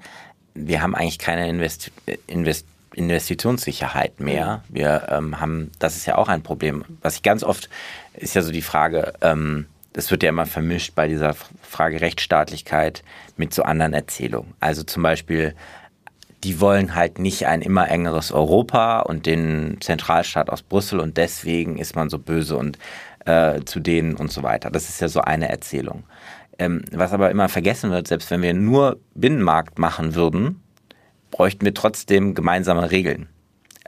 wir 0.56 0.82
haben 0.82 0.96
eigentlich 0.96 1.20
keine 1.20 1.48
Invest 1.48 1.92
Invest 2.26 2.66
Investitionssicherheit 2.98 4.20
mehr. 4.20 4.64
Wir 4.70 5.08
ähm, 5.10 5.40
haben, 5.40 5.72
das 5.80 5.96
ist 5.96 6.06
ja 6.08 6.18
auch 6.18 6.28
ein 6.28 6.42
Problem. 6.42 6.84
Was 7.02 7.16
ich 7.16 7.24
ganz 7.24 7.44
oft, 7.44 7.70
ist 8.14 8.34
ja 8.34 8.42
so 8.42 8.52
die 8.52 8.64
Frage, 8.64 9.14
ähm, 9.22 9.68
das 9.94 10.12
wird 10.12 10.24
ja 10.24 10.30
immer 10.30 10.46
vermischt 10.46 10.96
bei 10.96 11.08
dieser 11.08 11.36
Frage 11.62 12.02
Rechtsstaatlichkeit 12.02 13.04
mit 13.36 13.54
so 13.54 13.64
anderen 13.64 13.94
Erzählungen. 13.94 14.54
Also 14.60 14.84
zum 14.84 15.04
Beispiel, 15.04 15.56
die 16.44 16.60
wollen 16.60 16.96
halt 16.96 17.20
nicht 17.20 17.48
ein 17.48 17.62
immer 17.62 17.90
engeres 17.90 18.32
Europa 18.32 19.02
und 19.02 19.26
den 19.26 19.78
Zentralstaat 19.80 20.50
aus 20.50 20.62
Brüssel 20.62 21.00
und 21.00 21.18
deswegen 21.18 21.78
ist 21.78 21.96
man 21.96 22.10
so 22.10 22.20
böse 22.20 22.58
und 22.58 22.78
äh, 23.26 23.62
zu 23.66 23.80
denen 23.80 24.16
und 24.16 24.32
so 24.32 24.44
weiter. 24.44 24.72
Das 24.72 24.90
ist 24.90 25.02
ja 25.02 25.08
so 25.08 25.22
eine 25.22 25.50
Erzählung. 25.50 26.04
Ähm, 26.60 26.84
was 26.92 27.14
aber 27.14 27.30
immer 27.30 27.50
vergessen 27.50 27.92
wird, 27.92 28.08
selbst 28.08 28.32
wenn 28.32 28.42
wir 28.42 28.54
nur 28.54 29.00
Binnenmarkt 29.14 29.78
machen 29.78 30.16
würden, 30.16 30.62
bräuchten 31.38 31.64
wir 31.66 31.74
trotzdem 31.76 32.34
gemeinsame 32.34 32.90
Regeln. 32.90 33.28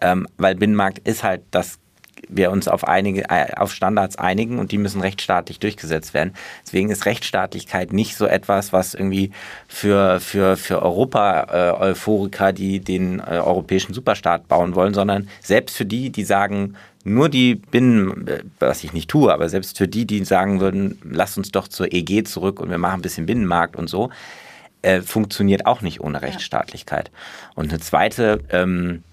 Ähm, 0.01 0.27
weil 0.37 0.53
Binnenmarkt 0.53 0.99
ist 0.99 1.23
halt, 1.23 1.41
dass 1.49 1.79
wir 2.27 2.51
uns 2.51 2.67
auf 2.67 2.87
einige, 2.87 3.27
äh, 3.29 3.53
auf 3.55 3.73
Standards 3.73 4.17
einigen 4.17 4.59
und 4.59 4.71
die 4.71 4.77
müssen 4.77 5.01
rechtsstaatlich 5.01 5.57
durchgesetzt 5.57 6.13
werden. 6.13 6.35
Deswegen 6.63 6.91
ist 6.91 7.07
Rechtsstaatlichkeit 7.07 7.91
nicht 7.91 8.15
so 8.15 8.27
etwas, 8.27 8.71
was 8.71 8.93
irgendwie 8.93 9.31
für, 9.67 10.19
für, 10.19 10.57
für 10.57 10.83
Europa-Euphoriker, 10.83 12.49
äh, 12.49 12.53
die 12.53 12.79
den 12.81 13.19
äh, 13.19 13.39
europäischen 13.43 13.95
Superstaat 13.95 14.47
bauen 14.47 14.75
wollen, 14.75 14.93
sondern 14.93 15.27
selbst 15.41 15.75
für 15.75 15.85
die, 15.85 16.11
die 16.11 16.25
sagen, 16.25 16.75
nur 17.03 17.29
die 17.29 17.55
Binnen, 17.55 18.27
äh, 18.27 18.43
was 18.59 18.83
ich 18.83 18.93
nicht 18.93 19.09
tue, 19.09 19.33
aber 19.33 19.49
selbst 19.49 19.79
für 19.79 19.87
die, 19.87 20.05
die 20.05 20.23
sagen 20.23 20.59
würden, 20.59 20.99
lass 21.03 21.35
uns 21.35 21.49
doch 21.51 21.67
zur 21.67 21.91
EG 21.91 22.25
zurück 22.25 22.59
und 22.59 22.69
wir 22.69 22.77
machen 22.77 22.99
ein 22.99 23.01
bisschen 23.01 23.25
Binnenmarkt 23.25 23.75
und 23.75 23.89
so, 23.89 24.11
äh, 24.81 25.01
funktioniert 25.01 25.65
auch 25.65 25.81
nicht 25.81 26.01
ohne 26.01 26.21
Rechtsstaatlichkeit. 26.21 27.11
Und 27.55 27.69
eine 27.69 27.79
zweite 27.79 28.39
ähm, 28.49 29.03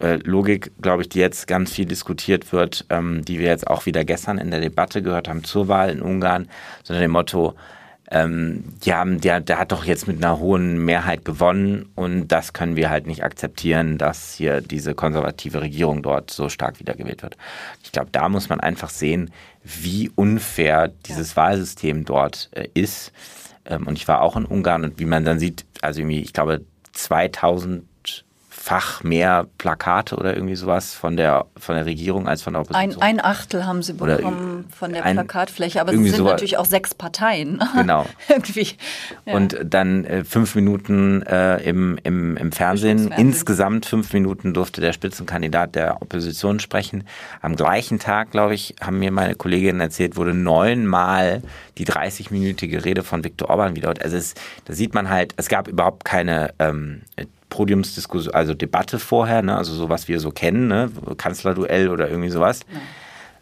äh, 0.00 0.16
Logik, 0.16 0.72
glaube 0.80 1.02
ich, 1.02 1.08
die 1.08 1.18
jetzt 1.18 1.46
ganz 1.46 1.72
viel 1.72 1.86
diskutiert 1.86 2.52
wird, 2.52 2.86
ähm, 2.90 3.24
die 3.24 3.38
wir 3.38 3.46
jetzt 3.46 3.66
auch 3.66 3.86
wieder 3.86 4.04
gestern 4.04 4.38
in 4.38 4.50
der 4.50 4.60
Debatte 4.60 5.02
gehört 5.02 5.28
haben 5.28 5.44
zur 5.44 5.68
Wahl 5.68 5.90
in 5.90 6.02
Ungarn, 6.02 6.48
sondern 6.84 7.02
dem 7.02 7.12
Motto, 7.12 7.54
ähm, 8.10 8.62
die 8.84 8.94
haben, 8.94 9.20
der, 9.20 9.40
der 9.40 9.58
hat 9.58 9.72
doch 9.72 9.84
jetzt 9.84 10.06
mit 10.06 10.18
einer 10.18 10.38
hohen 10.38 10.84
Mehrheit 10.84 11.24
gewonnen 11.24 11.90
und 11.96 12.28
das 12.28 12.52
können 12.52 12.76
wir 12.76 12.88
halt 12.88 13.06
nicht 13.06 13.24
akzeptieren, 13.24 13.98
dass 13.98 14.34
hier 14.34 14.60
diese 14.60 14.94
konservative 14.94 15.60
Regierung 15.60 16.02
dort 16.02 16.30
so 16.30 16.48
stark 16.48 16.78
wiedergewählt 16.78 17.22
wird. 17.22 17.36
Ich 17.82 17.90
glaube, 17.90 18.10
da 18.12 18.28
muss 18.28 18.48
man 18.48 18.60
einfach 18.60 18.90
sehen, 18.90 19.32
wie 19.64 20.10
unfair 20.14 20.88
dieses 21.06 21.30
ja. 21.34 21.36
Wahlsystem 21.36 22.04
dort 22.04 22.48
äh, 22.52 22.68
ist. 22.74 23.12
Ähm, 23.66 23.86
und 23.86 23.98
ich 23.98 24.08
war 24.08 24.22
auch 24.22 24.36
in 24.36 24.44
Ungarn 24.44 24.84
und 24.84 24.98
wie 24.98 25.04
man 25.04 25.24
dann 25.24 25.38
sieht, 25.38 25.66
also 25.82 26.00
irgendwie, 26.00 26.20
ich 26.20 26.32
glaube, 26.32 26.64
2000 26.92 27.84
Fach 28.66 29.04
mehr 29.04 29.46
Plakate 29.58 30.16
oder 30.16 30.34
irgendwie 30.34 30.56
sowas 30.56 30.92
von 30.92 31.16
der, 31.16 31.46
von 31.56 31.76
der 31.76 31.86
Regierung 31.86 32.26
als 32.26 32.42
von 32.42 32.54
der 32.54 32.62
Opposition. 32.62 33.00
Ein, 33.00 33.20
ein 33.20 33.24
Achtel 33.24 33.64
haben 33.64 33.80
sie 33.80 33.92
bekommen 33.92 34.64
oder 34.64 34.76
von 34.76 34.92
der 34.92 35.04
ein, 35.04 35.14
Plakatfläche, 35.14 35.80
aber 35.80 35.92
es 35.92 36.00
sind 36.00 36.16
sowas. 36.16 36.32
natürlich 36.32 36.58
auch 36.58 36.64
sechs 36.64 36.92
Parteien. 36.92 37.62
Genau. 37.76 38.06
irgendwie. 38.28 38.70
Ja. 39.24 39.34
Und 39.34 39.56
dann 39.62 40.04
äh, 40.04 40.24
fünf 40.24 40.56
Minuten 40.56 41.22
äh, 41.22 41.58
im, 41.58 41.96
im, 42.02 42.36
im 42.36 42.50
Fernsehen. 42.50 43.12
Insgesamt 43.16 43.86
fünf 43.86 44.12
Minuten 44.12 44.52
durfte 44.52 44.80
der 44.80 44.92
Spitzenkandidat 44.92 45.76
der 45.76 46.02
Opposition 46.02 46.58
sprechen. 46.58 47.04
Am 47.42 47.54
gleichen 47.54 48.00
Tag, 48.00 48.32
glaube 48.32 48.54
ich, 48.54 48.74
haben 48.80 48.98
mir 48.98 49.12
meine 49.12 49.36
Kolleginnen 49.36 49.80
erzählt, 49.80 50.16
wurde 50.16 50.34
neunmal 50.34 51.42
die 51.78 51.86
30-minütige 51.86 52.84
Rede 52.84 53.04
von 53.04 53.22
Viktor 53.22 53.48
Orban 53.48 53.76
wiederholt. 53.76 54.02
Also 54.02 54.16
es, 54.16 54.34
da 54.64 54.72
sieht 54.72 54.94
man 54.94 55.08
halt, 55.08 55.34
es 55.36 55.48
gab 55.48 55.68
überhaupt 55.68 56.04
keine 56.04 56.52
ähm, 56.58 57.02
Podiumsdiskussion, 57.48 58.34
also 58.34 58.54
Debatte 58.54 58.98
vorher, 58.98 59.42
ne? 59.42 59.56
also 59.56 59.72
so 59.72 59.88
was 59.88 60.08
wir 60.08 60.20
so 60.20 60.30
kennen, 60.30 60.68
ne? 60.68 60.90
Kanzlerduell 61.16 61.88
oder 61.88 62.08
irgendwie 62.08 62.30
sowas. 62.30 62.60
Ja. 62.72 62.80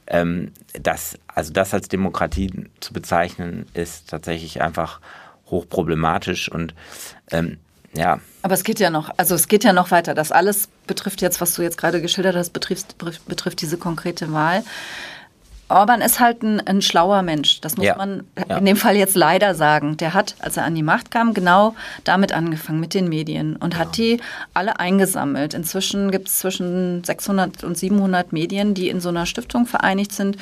Ähm, 0.07 0.53
das, 0.75 1.19
also 1.27 1.53
das 1.53 1.73
als 1.73 1.89
Demokratie 1.89 2.69
zu 2.81 2.93
bezeichnen, 2.93 3.67
ist 3.75 4.11
tatsächlich 4.11 4.61
einfach 4.61 5.01
hochproblematisch 5.51 6.51
und 6.51 6.75
ähm, 7.31 7.59
ja. 7.97 8.21
Aber 8.43 8.55
es 8.55 8.65
geht 8.65 8.81
ja 8.81 8.91
noch, 8.91 9.11
also 9.17 9.35
es 9.35 9.49
geht 9.49 9.65
ja 9.65 9.73
noch 9.73 9.91
weiter. 9.91 10.15
Das 10.15 10.33
alles 10.33 10.69
betrifft 10.87 11.23
jetzt, 11.23 11.41
was 11.41 11.55
du 11.55 11.63
jetzt 11.63 11.79
gerade 11.79 12.03
geschildert 12.03 12.37
hast, 12.37 12.51
betrifft, 12.51 12.97
betrifft 13.27 13.61
diese 13.61 13.79
konkrete 13.79 14.33
Wahl. 14.33 14.65
Orban 15.75 16.01
ist 16.01 16.21
halt 16.21 16.43
ein, 16.43 16.61
ein 16.67 16.81
schlauer 16.83 17.23
Mensch. 17.23 17.61
Das 17.61 17.77
muss 17.77 17.85
Ja. 17.87 17.97
man 17.97 18.25
Ja. 18.49 18.59
in 18.59 18.65
dem 18.65 18.77
Fall 18.77 18.97
jetzt 18.97 19.17
leider 19.17 19.55
sagen. 19.55 19.97
Der 19.97 20.15
hat, 20.15 20.37
als 20.39 20.57
er 20.57 20.65
an 20.65 20.75
die 20.75 20.83
Macht 20.83 21.11
kam, 21.11 21.35
genau 21.35 21.75
damit 22.05 22.33
angefangen, 22.33 22.81
mit 22.81 22.95
den 22.95 23.09
Medien 23.09 23.57
und 23.57 23.77
hat 23.77 23.97
die 23.97 24.21
alle 24.55 24.79
eingesammelt. 24.79 25.53
Inzwischen 25.55 26.11
gibt 26.11 26.29
es 26.29 26.39
zwischen 26.39 27.03
600 27.05 27.65
und 27.65 27.77
700 27.77 28.33
Medien, 28.33 28.75
die 28.75 28.89
in 28.89 29.01
so 29.01 29.09
einer 29.09 29.27
Stiftung 29.27 29.67
vereinigt 29.67 30.13
sind, 30.13 30.37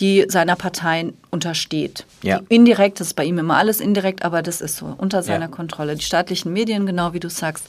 die 0.00 0.24
seiner 0.28 0.56
Partei 0.56 1.12
untersteht. 1.30 2.06
Ja. 2.22 2.40
Indirekt, 2.48 2.98
das 3.00 3.08
ist 3.08 3.14
bei 3.14 3.24
ihm 3.24 3.38
immer 3.38 3.56
alles 3.56 3.80
indirekt, 3.80 4.24
aber 4.24 4.42
das 4.42 4.60
ist 4.60 4.76
so, 4.76 4.94
unter 4.96 5.22
seiner 5.22 5.46
Ja. 5.46 5.50
Kontrolle. 5.50 5.94
Die 5.94 6.02
staatlichen 6.04 6.52
Medien, 6.52 6.86
genau 6.86 7.12
wie 7.12 7.20
du 7.20 7.28
sagst. 7.28 7.66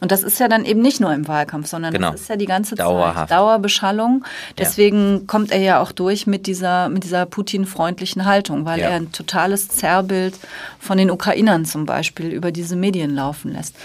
Und 0.00 0.10
das 0.10 0.22
ist 0.22 0.40
ja 0.40 0.48
dann 0.48 0.64
eben 0.64 0.80
nicht 0.80 1.00
nur 1.00 1.12
im 1.12 1.28
Wahlkampf, 1.28 1.66
sondern 1.68 1.92
Genau. 1.92 2.10
das 2.12 2.22
ist 2.22 2.28
ja 2.30 2.36
die 2.36 2.46
ganze 2.46 2.74
Dauerhaft. 2.74 3.28
Zeit 3.28 3.38
Dauerbeschallung. 3.38 4.24
Deswegen 4.58 5.26
kommt 5.26 5.50
er 5.52 5.60
ja 5.60 5.80
auch 5.80 5.92
durch 5.92 6.26
mit 6.26 6.46
dieser, 6.46 6.88
mit 6.88 7.04
dieser 7.04 7.26
Putin-freundlichen 7.26 8.24
Haltung, 8.24 8.64
weil 8.64 8.80
Ja. 8.80 8.88
er 8.88 8.96
ein 8.96 9.12
totales 9.12 9.68
Zerrbild 9.68 10.34
von 10.80 10.98
den 10.98 11.10
Ukrainern 11.10 11.64
zum 11.66 11.86
Beispiel 11.86 12.28
über 12.30 12.50
diese 12.50 12.76
Medien 12.76 13.14
laufen 13.14 13.52
lässt. 13.52 13.76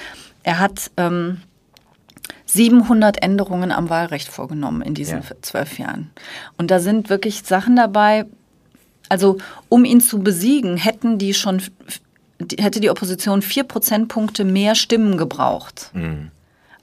Er 0.44 0.60
hat 0.60 0.90
ähm, 0.98 1.42
700 2.52 3.22
Änderungen 3.22 3.72
am 3.72 3.90
Wahlrecht 3.90 4.28
vorgenommen 4.28 4.82
in 4.82 4.96
diesen 4.96 5.20
Ja. 5.20 5.42
zwölf 5.42 5.78
Jahren. 5.78 6.10
Und 6.58 6.72
da 6.72 6.80
sind 6.80 7.10
wirklich 7.10 7.44
Sachen 7.44 7.76
dabei, 7.76 8.26
also 9.08 9.38
um 9.70 9.86
ihn 9.86 10.02
zu 10.02 10.20
besiegen, 10.20 10.76
hätten 10.78 11.18
die 11.20 11.34
schon, 11.34 11.62
hätte 12.58 12.80
die 12.80 12.90
Opposition 12.90 13.42
vier 13.42 13.64
Prozentpunkte 13.64 14.46
mehr 14.46 14.74
Stimmen 14.76 15.18
gebraucht. 15.18 15.92
Mhm. 15.94 16.32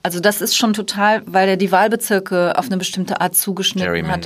Also 0.03 0.21
das 0.21 0.41
ist 0.41 0.55
schon 0.55 0.71
total, 0.71 1.21
weil 1.25 1.49
er 1.49 1.57
die 1.57 1.71
Wahlbezirke 1.71 2.57
auf 2.57 2.67
eine 2.67 2.77
bestimmte 2.77 3.19
Art 3.19 3.35
zugeschnitten 3.35 4.07
hat. 4.07 4.25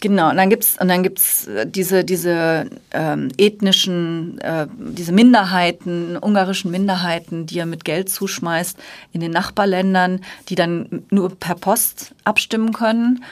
Genau, 0.00 0.30
und 0.30 0.38
dann 0.38 0.48
gibt's 0.48 0.78
und 0.80 0.88
dann 0.88 1.02
gibt's 1.02 1.46
äh, 1.46 1.66
diese 1.66 2.04
diese 2.04 2.70
ähm, 2.92 3.28
ethnischen, 3.36 4.38
äh, 4.38 4.66
diese 4.78 5.12
Minderheiten, 5.12 6.16
ungarischen 6.16 6.70
Minderheiten, 6.70 7.44
die 7.44 7.58
er 7.58 7.66
mit 7.66 7.84
Geld 7.84 8.08
zuschmeißt 8.08 8.78
in 9.12 9.20
den 9.20 9.30
Nachbarländern, 9.30 10.22
die 10.48 10.54
dann 10.54 11.02
nur 11.10 11.38
per 11.38 11.54
Post 11.54 12.14
abstimmen 12.24 12.72
können, 12.72 13.22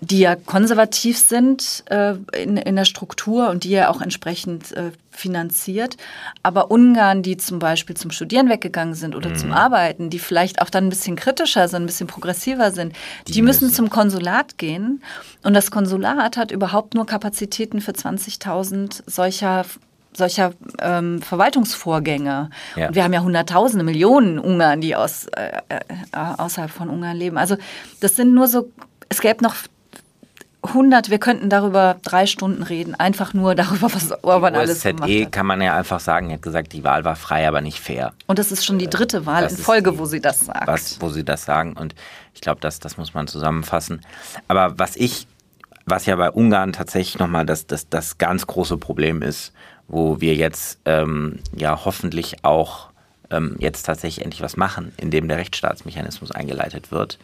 die 0.00 0.18
ja 0.18 0.36
konservativ 0.36 1.18
sind 1.18 1.84
äh, 1.86 2.14
in, 2.36 2.56
in 2.58 2.76
der 2.76 2.84
Struktur 2.84 3.48
und 3.48 3.64
die 3.64 3.72
er 3.72 3.90
auch 3.90 4.02
entsprechend 4.02 4.72
äh, 4.72 4.90
finanziert. 5.10 5.96
Aber 6.42 6.70
Ungarn, 6.70 7.22
die 7.22 7.38
zum 7.38 7.58
Beispiel 7.58 7.96
zum 7.96 8.10
Studieren 8.10 8.50
weggegangen 8.50 8.94
sind 8.94 9.16
oder 9.16 9.34
zum 9.34 9.52
Arbeiten, 9.52 10.10
die 10.10 10.18
vielleicht 10.18 10.60
auch 10.60 10.68
dann 10.68 10.86
ein 10.86 10.90
bisschen 10.90 11.16
kritischer 11.16 11.68
sind, 11.68 11.84
ein 11.84 11.86
bisschen 11.86 12.06
progressiver 12.06 12.70
sind, 12.70 12.94
die, 13.26 13.40
müssen 13.40 13.64
müssen. 13.64 13.74
zum 13.74 13.90
Konsulat 13.90 14.58
gehen. 14.58 15.02
Und 15.42 15.54
das 15.54 15.70
Konsulat 15.70 16.36
hat 16.36 16.50
überhaupt 16.50 16.94
nur 16.94 17.06
Kapazitäten 17.06 17.80
für 17.80 17.92
20.000 17.92 19.02
solcher 19.06 19.64
solcher 20.12 20.52
ähm, 20.80 21.20
Verwaltungsvorgänge. 21.20 22.48
Ja. 22.74 22.88
Und 22.88 22.94
wir 22.94 23.04
haben 23.04 23.12
ja 23.12 23.20
Hunderttausende, 23.20 23.84
Millionen 23.84 24.38
Ungarn, 24.38 24.80
die 24.80 24.96
aus, 24.96 25.26
äh, 25.26 25.60
äh, 25.68 25.80
außerhalb 26.14 26.70
von 26.70 26.88
Ungarn 26.88 27.18
leben. 27.18 27.36
Also 27.36 27.56
das 28.00 28.16
sind 28.16 28.32
nur 28.32 28.48
so, 28.48 28.70
es 29.10 29.20
gäbe 29.20 29.44
noch 29.44 29.54
100, 30.68 31.10
wir 31.10 31.18
könnten 31.18 31.48
darüber 31.50 31.96
drei 32.02 32.26
Stunden 32.26 32.62
reden, 32.62 32.94
einfach 32.94 33.34
nur 33.34 33.54
darüber, 33.56 33.92
was 33.94 34.12
Orban 34.24 34.54
alles 34.54 34.82
gemacht 34.82 35.04
OSZE 35.10 35.24
hat. 35.24 35.32
kann 35.32 35.46
man 35.46 35.60
ja 35.62 35.76
einfach 35.76 36.00
sagen, 36.00 36.28
er 36.30 36.34
hat 36.34 36.42
gesagt, 36.42 36.72
die 36.72 36.84
Wahl 36.84 37.04
war 37.04 37.16
frei, 37.16 37.46
aber 37.48 37.60
nicht 37.60 37.80
fair. 37.80 38.12
Und 38.26 38.38
das 38.38 38.52
ist 38.52 38.64
schon 38.64 38.78
die 38.78 38.88
dritte 38.88 39.26
Wahl 39.26 39.42
Das 39.42 39.52
in 39.58 39.58
Folge, 39.58 39.92
die- 39.92 39.98
wo 39.98 40.04
sie 40.06 40.20
das 40.20 40.40
sagt. 40.40 40.66
was, 40.66 41.00
wo 41.00 41.08
sie 41.10 41.24
das 41.24 41.44
sagen. 41.44 41.72
Und 41.74 41.94
ich 42.34 42.40
glaube, 42.40 42.60
das, 42.60 42.78
das 42.80 42.96
muss 42.96 43.14
man 43.14 43.26
zusammenfassen. 43.28 44.00
Aber 44.48 44.78
was 44.78 44.96
ich, 44.96 45.26
was 45.86 46.06
ja 46.06 46.16
bei 46.16 46.30
Ungarn 46.30 46.72
tatsächlich 46.72 47.18
nochmal 47.18 47.46
das, 47.46 47.66
das, 47.66 47.88
das 47.88 48.18
ganz 48.18 48.46
große 48.46 48.76
Problem 48.76 49.22
ist, 49.22 49.52
wo 49.88 50.20
wir 50.20 50.34
jetzt 50.34 50.80
ähm, 50.84 51.38
ja 51.54 51.84
hoffentlich 51.84 52.44
auch 52.44 52.88
ähm, 53.30 53.56
jetzt 53.58 53.82
tatsächlich 53.82 54.24
endlich 54.24 54.42
was 54.42 54.56
machen, 54.56 54.92
indem 54.96 55.28
der 55.28 55.38
Rechtsstaatsmechanismus 55.38 56.30
eingeleitet 56.30 56.90
wird, 56.90 57.18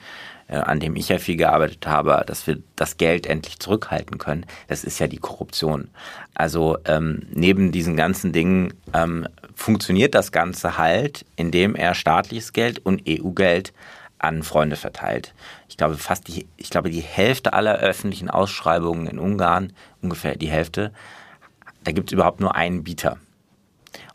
äh, 0.49 0.57
an 0.57 0.81
dem 0.81 0.97
ich 0.97 1.09
ja 1.09 1.19
viel 1.19 1.37
gearbeitet 1.37 1.87
habe, 1.87 2.23
dass 2.27 2.47
wir 2.47 2.59
das 2.77 2.97
Geld 2.97 3.27
endlich 3.27 3.59
zurückhalten 3.59 4.19
können. 4.19 4.47
Das 4.69 4.85
ist 4.85 4.99
ja 4.99 5.07
die 5.07 5.19
Korruption. 5.19 5.89
Also 6.35 6.79
ähm, 6.85 7.23
neben 7.33 7.73
diesen 7.73 7.97
ganzen 7.97 8.33
Dingen 8.33 8.75
ähm, 8.95 9.27
funktioniert 9.55 10.15
das 10.15 10.33
Ganze 10.33 10.79
halt, 10.79 11.25
indem 11.37 11.75
er 11.75 11.95
staatliches 11.95 12.53
Geld 12.53 12.85
und 12.85 13.03
EU-Geld 13.09 13.73
an 14.19 14.43
Freunde 14.43 14.77
verteilt. 14.77 15.35
Ich 15.69 15.77
glaube, 15.77 15.97
fast 15.97 16.29
die, 16.29 16.47
ich 16.57 16.71
glaube, 16.71 16.91
die 16.91 17.01
Hälfte 17.01 17.53
aller 17.53 17.79
öffentlichen 17.79 18.31
Ausschreibungen 18.31 19.07
in 19.07 19.19
Ungarn, 19.19 19.73
ungefähr 20.01 20.37
die 20.37 20.51
Hälfte, 20.51 20.93
da 21.85 21.93
gibt 21.93 22.11
es 22.11 22.13
überhaupt 22.13 22.41
nur 22.41 22.55
einen 22.55 22.85
Bieter. 22.85 23.19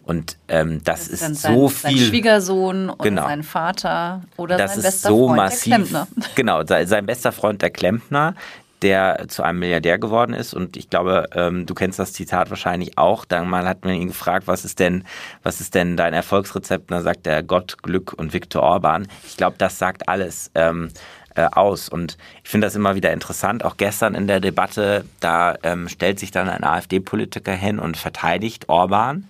Und 0.08 0.38
ähm, 0.48 0.82
das, 0.86 1.10
ist 1.10 1.22
dann 1.22 1.36
so 1.36 1.68
sein, 1.68 1.92
viel. 1.92 2.00
Sein 2.00 2.08
Schwiegersohn 2.08 2.90
oder 2.90 3.04
Genau. 3.04 3.24
sein 3.28 3.44
Vater 3.44 4.22
oder 4.38 4.58
das 4.58 4.72
sein 4.72 4.80
ist 4.80 4.86
bester 4.86 5.10
so 5.10 5.28
Freund, 5.28 5.38
massiv. 5.38 5.64
der 5.64 5.76
Klempner. 5.76 6.08
Genau, 6.36 6.66
sein, 6.66 6.88
sein 6.88 7.06
bester 7.06 7.32
Freund, 7.34 7.62
der 7.62 7.72
Klempner, 7.72 8.34
der 8.82 9.26
zu 9.28 9.44
einem 9.44 9.60
Milliardär 9.60 10.00
geworden 10.00 10.34
ist. 10.34 10.54
Und 10.54 10.78
ich 10.78 10.90
glaube, 10.90 11.28
ähm, 11.36 11.66
du 11.66 11.74
kennst 11.74 12.00
das 12.00 12.14
Zitat 12.14 12.50
wahrscheinlich 12.50 12.98
auch. 12.98 13.25
Dann 13.25 13.50
mal 13.50 13.68
hat 13.68 13.84
man 13.84 13.96
ihn 13.96 14.08
gefragt, 14.08 14.48
was 14.48 14.64
ist 14.64 14.79
denn, 14.79 15.03
was 15.44 15.60
ist 15.60 15.75
denn 15.75 15.98
dein 15.98 16.14
Erfolgsrezept? 16.14 16.90
Und 16.90 16.96
da 16.96 17.01
sagt 17.03 17.27
er 17.27 17.44
Gott, 17.44 17.84
Glück 17.84 18.14
und 18.14 18.31
Viktor 18.31 18.64
Orban. 18.64 19.10
Ich 19.27 19.36
glaube, 19.36 19.55
das 19.58 19.77
sagt 19.77 20.08
alles. 20.08 20.51
Ähm, 20.55 20.90
äh, 21.36 21.50
aus. 21.51 21.88
Und 21.90 22.18
ich 22.44 22.50
finde 22.50 22.66
das 22.66 22.75
immer 22.75 22.96
wieder 22.96 23.14
interessant. 23.14 23.64
Auch 23.64 23.77
gestern 23.77 24.16
in 24.16 24.25
der 24.25 24.40
Debatte, 24.40 25.05
da 25.20 25.53
ähm, 25.62 25.88
stellt 25.88 26.18
sich 26.18 26.31
dann 26.31 26.50
ein 26.50 26.64
AfD-Politiker 26.64 27.51
hin 27.51 27.77
und 27.77 27.96
verteidigt 27.96 28.70
Orban 28.70 29.27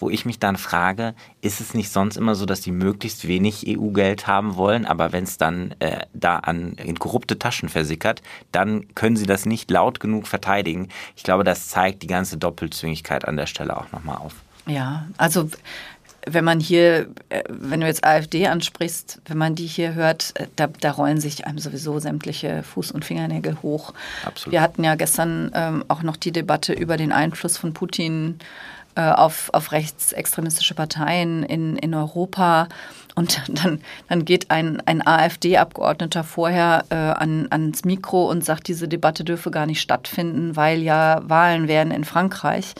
wo 0.00 0.10
ich 0.10 0.24
mich 0.24 0.38
dann 0.38 0.56
frage, 0.56 1.14
ist 1.42 1.60
es 1.60 1.74
nicht 1.74 1.90
sonst 1.90 2.16
immer 2.16 2.34
so, 2.34 2.46
dass 2.46 2.60
die 2.60 2.72
möglichst 2.72 3.28
wenig 3.28 3.64
EU-Geld 3.68 4.26
haben 4.26 4.56
wollen, 4.56 4.86
aber 4.86 5.12
wenn 5.12 5.24
es 5.24 5.38
dann 5.38 5.74
äh, 5.78 6.06
da 6.14 6.38
an 6.38 6.72
in 6.72 6.98
korrupte 6.98 7.38
Taschen 7.38 7.68
versickert, 7.68 8.22
dann 8.50 8.92
können 8.94 9.16
sie 9.16 9.26
das 9.26 9.46
nicht 9.46 9.70
laut 9.70 10.00
genug 10.00 10.26
verteidigen. 10.26 10.88
Ich 11.16 11.22
glaube, 11.22 11.44
das 11.44 11.68
zeigt 11.68 12.02
die 12.02 12.06
ganze 12.06 12.38
Doppelzüngigkeit 12.38 13.28
an 13.28 13.36
der 13.36 13.46
Stelle 13.46 13.76
auch 13.76 13.92
nochmal 13.92 14.16
auf. 14.16 14.34
Ja, 14.66 15.06
also 15.16 15.50
wenn 16.26 16.44
man 16.44 16.60
hier, 16.60 17.08
äh, 17.28 17.42
wenn 17.48 17.80
du 17.80 17.86
jetzt 17.86 18.04
AfD 18.04 18.46
ansprichst, 18.46 19.20
wenn 19.26 19.38
man 19.38 19.54
die 19.54 19.66
hier 19.66 19.94
hört, 19.94 20.32
äh, 20.34 20.46
da, 20.56 20.66
da 20.66 20.90
rollen 20.92 21.20
sich 21.20 21.46
einem 21.46 21.58
sowieso 21.58 21.98
sämtliche 21.98 22.62
Fuß- 22.74 22.92
und 22.92 23.04
Fingernägel 23.04 23.62
hoch. 23.62 23.94
Absolut. 24.24 24.52
Wir 24.52 24.60
hatten 24.60 24.84
ja 24.84 24.94
gestern 24.94 25.50
ähm, 25.54 25.84
auch 25.88 26.02
noch 26.02 26.16
die 26.16 26.32
Debatte 26.32 26.72
über 26.72 26.96
den 26.96 27.12
Einfluss 27.12 27.56
von 27.56 27.72
Putin 27.72 28.38
auf, 29.00 29.50
auf 29.52 29.72
rechtsextremistische 29.72 30.74
Parteien 30.74 31.42
in, 31.42 31.76
in 31.76 31.94
Europa. 31.94 32.68
Und 33.16 33.40
dann, 33.64 33.80
dann 34.08 34.24
geht 34.24 34.50
ein, 34.50 34.80
ein 34.86 35.06
AfD-Abgeordneter 35.06 36.22
vorher 36.24 36.84
äh, 36.90 36.94
an, 36.94 37.48
ans 37.50 37.84
Mikro 37.84 38.28
und 38.30 38.44
sagt, 38.44 38.68
diese 38.68 38.88
Debatte 38.88 39.24
dürfe 39.24 39.50
gar 39.50 39.66
nicht 39.66 39.80
stattfinden, 39.80 40.56
weil 40.56 40.80
ja 40.80 41.20
Wahlen 41.24 41.66
wären 41.68 41.90
in 41.90 42.04
Frankreich. 42.04 42.74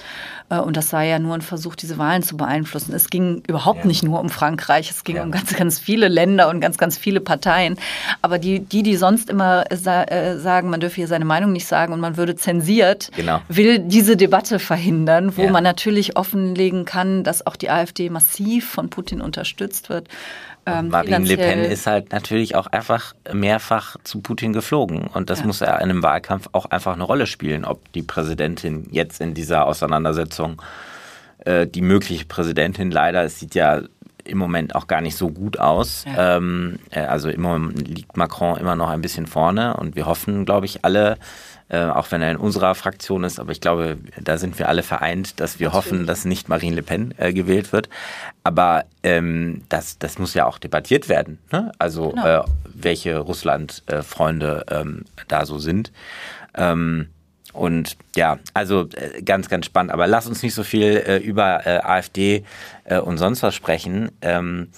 Äh, 0.48 0.58
und 0.58 0.76
das 0.76 0.90
sei 0.90 1.08
ja 1.08 1.18
nur 1.18 1.34
ein 1.34 1.42
Versuch, 1.42 1.74
diese 1.74 1.98
Wahlen 1.98 2.22
zu 2.22 2.36
beeinflussen. 2.36 2.94
Es 2.94 3.10
ging 3.10 3.42
überhaupt 3.48 3.80
Ja. 3.80 3.86
nicht 3.86 4.02
nur 4.04 4.20
um 4.20 4.28
Frankreich, 4.28 4.90
es 4.90 5.04
ging 5.04 5.16
Ja. 5.16 5.22
um 5.24 5.30
ganz, 5.30 5.54
ganz 5.54 5.78
viele 5.78 6.08
Länder 6.08 6.48
und 6.48 6.60
ganz, 6.60 6.78
ganz 6.78 6.96
viele 6.96 7.20
Parteien. 7.20 7.76
Aber 8.22 8.38
die, 8.38 8.60
die, 8.60 8.82
die 8.82 8.96
sonst 8.96 9.30
immer 9.30 9.64
sa 9.72 10.04
äh, 10.04 10.38
sagen, 10.38 10.70
man 10.70 10.80
dürfe 10.80 10.96
hier 10.96 11.08
seine 11.08 11.24
Meinung 11.24 11.52
nicht 11.52 11.66
sagen 11.66 11.92
und 11.92 12.00
man 12.00 12.16
würde 12.16 12.36
zensiert, 12.36 13.10
Genau. 13.16 13.40
will 13.48 13.78
diese 13.80 14.16
Debatte 14.16 14.58
verhindern, 14.58 15.36
wo 15.36 15.42
Ja. 15.42 15.50
man 15.50 15.64
natürlich 15.64 16.16
offenlegen 16.16 16.84
kann, 16.84 17.24
dass 17.24 17.46
auch 17.46 17.56
die 17.56 17.70
AfD 17.70 18.10
massiv 18.10 18.68
von 18.70 18.90
Putin 18.90 19.20
unterstützt 19.20 19.88
wird. 19.88 20.08
Ähm, 20.66 20.88
Marine 20.88 21.24
Le 21.24 21.36
Pen 21.36 21.64
ist 21.64 21.86
halt 21.86 22.12
natürlich 22.12 22.54
auch 22.54 22.66
einfach 22.66 23.14
mehrfach 23.32 23.96
zu 24.04 24.20
Putin 24.20 24.52
geflogen. 24.52 25.06
Und 25.06 25.30
das 25.30 25.40
Ja. 25.40 25.46
muss 25.46 25.60
ja 25.60 25.74
in 25.76 25.90
einem 25.90 26.02
Wahlkampf 26.02 26.48
auch 26.52 26.66
einfach 26.66 26.92
eine 26.92 27.02
Rolle 27.04 27.26
spielen, 27.26 27.64
ob 27.64 27.90
die 27.92 28.02
Präsidentin 28.02 28.86
jetzt 28.90 29.20
in 29.20 29.32
dieser 29.34 29.66
Auseinandersetzung, 29.66 30.60
äh, 31.44 31.66
die 31.66 31.80
mögliche 31.80 32.26
Präsidentin, 32.26 32.90
leider, 32.90 33.24
es 33.24 33.40
sieht 33.40 33.54
ja 33.54 33.80
im 34.24 34.36
Moment 34.36 34.74
auch 34.74 34.86
gar 34.86 35.00
nicht 35.00 35.16
so 35.16 35.30
gut 35.30 35.58
aus. 35.58 36.04
Ja. 36.06 36.36
Ähm, 36.36 36.78
äh, 36.90 37.00
also 37.00 37.30
im 37.30 37.40
Moment 37.40 37.88
liegt 37.88 38.18
Macron 38.18 38.58
immer 38.58 38.76
noch 38.76 38.90
ein 38.90 39.00
bisschen 39.00 39.26
vorne 39.26 39.74
und 39.78 39.96
wir 39.96 40.04
hoffen, 40.04 40.44
glaube 40.44 40.66
ich, 40.66 40.84
alle, 40.84 41.16
äh, 41.70 41.84
auch 41.84 42.10
wenn 42.10 42.20
er 42.20 42.32
in 42.32 42.36
unserer 42.36 42.74
Fraktion 42.74 43.22
ist, 43.24 43.38
aber 43.38 43.52
ich 43.52 43.60
glaube, 43.60 43.96
da 44.20 44.38
sind 44.38 44.58
wir 44.58 44.68
alle 44.68 44.82
vereint, 44.82 45.38
dass 45.38 45.60
wir 45.60 45.72
hoffen, 45.72 46.04
dass 46.06 46.24
nicht 46.24 46.48
Marine 46.48 46.76
Le 46.76 46.82
Pen 46.82 47.14
äh, 47.16 47.32
gewählt 47.32 47.72
wird. 47.72 47.88
Aber 48.42 48.84
ähm, 49.04 49.62
das, 49.68 49.98
das 49.98 50.18
muss 50.18 50.34
ja 50.34 50.46
auch 50.46 50.58
debattiert 50.58 51.08
werden. 51.08 51.38
Ne? 51.52 51.70
Also 51.78 52.10
Genau. 52.10 52.40
äh, 52.40 52.44
welche 52.64 53.18
Russland-Freunde 53.18 54.64
ähm, 54.68 55.04
da 55.28 55.46
so 55.46 55.58
sind. 55.58 55.92
Ähm, 56.56 57.08
und 57.52 57.96
ja, 58.16 58.38
also 58.52 58.88
äh, 58.94 59.22
ganz, 59.22 59.48
ganz 59.48 59.66
spannend. 59.66 59.92
Aber 59.92 60.06
lass 60.06 60.26
uns 60.26 60.42
nicht 60.42 60.54
so 60.54 60.64
viel 60.64 60.96
äh, 61.06 61.18
über 61.18 61.66
äh, 61.66 61.78
AfD 61.78 62.44
äh, 62.84 62.98
und 62.98 63.18
sonst 63.18 63.42
was 63.42 63.54
sprechen. 63.54 64.10
Ähm, 64.22 64.68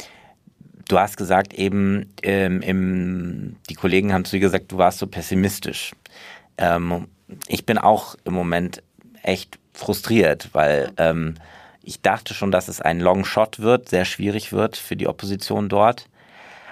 du 0.89 0.99
hast 0.99 1.17
gesagt 1.17 1.55
eben, 1.55 2.13
ähm, 2.23 2.61
im, 2.61 3.57
die 3.71 3.75
Kollegen 3.75 4.13
haben 4.13 4.25
zu 4.25 4.37
dir 4.37 4.41
gesagt, 4.41 4.73
du 4.73 4.79
warst 4.79 4.99
so 4.99 5.07
pessimistisch. 5.07 5.93
Ähm, 6.59 7.09
ich 7.49 7.67
bin 7.67 7.79
auch 7.79 8.17
im 8.25 8.35
Moment 8.35 8.83
echt 9.23 9.59
frustriert, 9.73 10.51
weil 10.53 10.93
ähm, 10.99 11.35
ich 11.83 12.01
dachte 12.01 12.35
schon, 12.35 12.51
dass 12.51 12.69
es 12.69 12.81
ein 12.81 13.01
Long 13.01 13.25
Shot 13.25 13.61
wird, 13.61 13.89
sehr 13.89 14.05
schwierig 14.05 14.53
wird 14.53 14.77
für 14.77 14.97
die 14.97 15.09
Opposition 15.09 15.69
dort. 15.69 16.09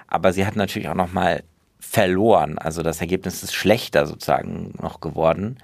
Aber 0.07 0.33
sie 0.33 0.47
hat 0.47 0.57
natürlich 0.57 0.88
auch 0.88 0.95
noch 0.95 1.12
mal 1.12 1.43
verloren. 1.79 2.59
Also 2.59 2.83
das 2.83 3.01
Ergebnis 3.01 3.43
ist 3.43 3.55
schlechter 3.55 4.07
sozusagen 4.07 4.75
noch 4.81 5.01
geworden. 5.01 5.59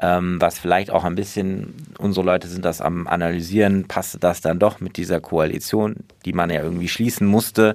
Ähm, 0.00 0.40
was 0.40 0.60
vielleicht 0.60 0.90
auch 0.90 1.04
ein 1.04 1.16
bisschen, 1.16 1.74
unsere 1.98 2.24
Leute 2.24 2.46
sind 2.46 2.64
das 2.64 2.80
am 2.80 3.08
Analysieren, 3.08 3.88
passte 3.88 4.18
das 4.18 4.40
dann 4.40 4.60
doch 4.60 4.80
mit 4.80 4.96
dieser 4.96 5.20
Koalition, 5.20 5.96
die 6.24 6.32
man 6.32 6.50
ja 6.50 6.62
irgendwie 6.62 6.88
schließen 6.88 7.26
musste, 7.26 7.74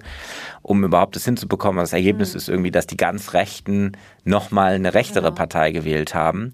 um 0.62 0.86
überhaupt 0.86 1.18
das 1.18 1.26
hinzubekommen. 1.26 1.82
Das 1.82 1.92
Ergebnis 1.92 2.32
mhm. 2.32 2.38
ist 2.38 2.50
irgendwie, 2.50 2.72
dass 2.72 2.88
die 2.88 2.96
ganz 2.96 3.34
Rechten 3.34 3.92
nochmal 4.24 4.76
eine 4.76 4.94
rechtere 4.94 5.26
ja. 5.26 5.32
Partei 5.32 5.72
gewählt 5.72 6.16
haben. 6.16 6.54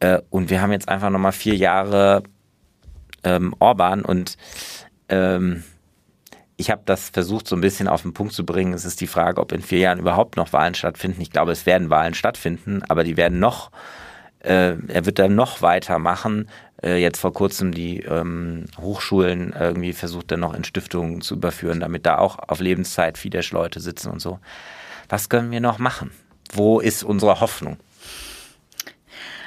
Äh, 0.00 0.20
und 0.30 0.50
wir 0.50 0.60
haben 0.60 0.72
jetzt 0.72 0.88
einfach 0.88 1.10
nochmal 1.10 1.32
vier 1.32 1.54
Jahre 1.54 2.24
ähm, 3.22 3.54
Orban 3.60 4.02
und 4.02 4.36
ähm, 5.08 5.62
ich 6.56 6.72
habe 6.72 6.82
das 6.84 7.10
versucht, 7.10 7.46
so 7.46 7.54
ein 7.54 7.60
bisschen 7.60 7.86
auf 7.86 8.02
den 8.02 8.12
Punkt 8.12 8.32
zu 8.32 8.44
bringen. 8.44 8.72
Es 8.74 8.84
ist 8.84 9.00
die 9.00 9.06
Frage, 9.06 9.40
ob 9.40 9.52
in 9.52 9.62
vier 9.62 9.78
Jahren 9.78 10.00
überhaupt 10.00 10.36
noch 10.36 10.52
Wahlen 10.52 10.74
stattfinden. 10.74 11.20
Ich 11.22 11.30
glaube, 11.30 11.52
es 11.52 11.66
werden 11.66 11.88
Wahlen 11.88 12.14
stattfinden, 12.14 12.82
aber 12.88 13.04
die 13.04 13.16
werden 13.16 13.38
noch, 13.38 13.70
äh, 14.48 14.76
er 14.88 15.06
wird 15.06 15.18
dann 15.18 15.34
noch 15.34 15.62
weitermachen. 15.62 16.48
Äh, 16.82 16.96
jetzt 16.96 17.20
vor 17.20 17.32
kurzem 17.32 17.72
die 17.72 18.00
ähm, 18.00 18.64
Hochschulen 18.80 19.54
irgendwie 19.58 19.92
versucht 19.92 20.30
er 20.30 20.38
noch 20.38 20.54
in 20.54 20.64
Stiftungen 20.64 21.20
zu 21.20 21.34
überführen, 21.34 21.80
damit 21.80 22.06
da 22.06 22.18
auch 22.18 22.38
auf 22.38 22.60
Lebenszeit 22.60 23.18
Fidesz-Leute 23.18 23.80
sitzen 23.80 24.10
und 24.10 24.20
so. 24.20 24.38
Was 25.08 25.28
können 25.28 25.50
wir 25.50 25.60
noch 25.60 25.78
machen? 25.78 26.10
Wo 26.52 26.80
ist 26.80 27.04
unsere 27.04 27.40
Hoffnung? 27.40 27.76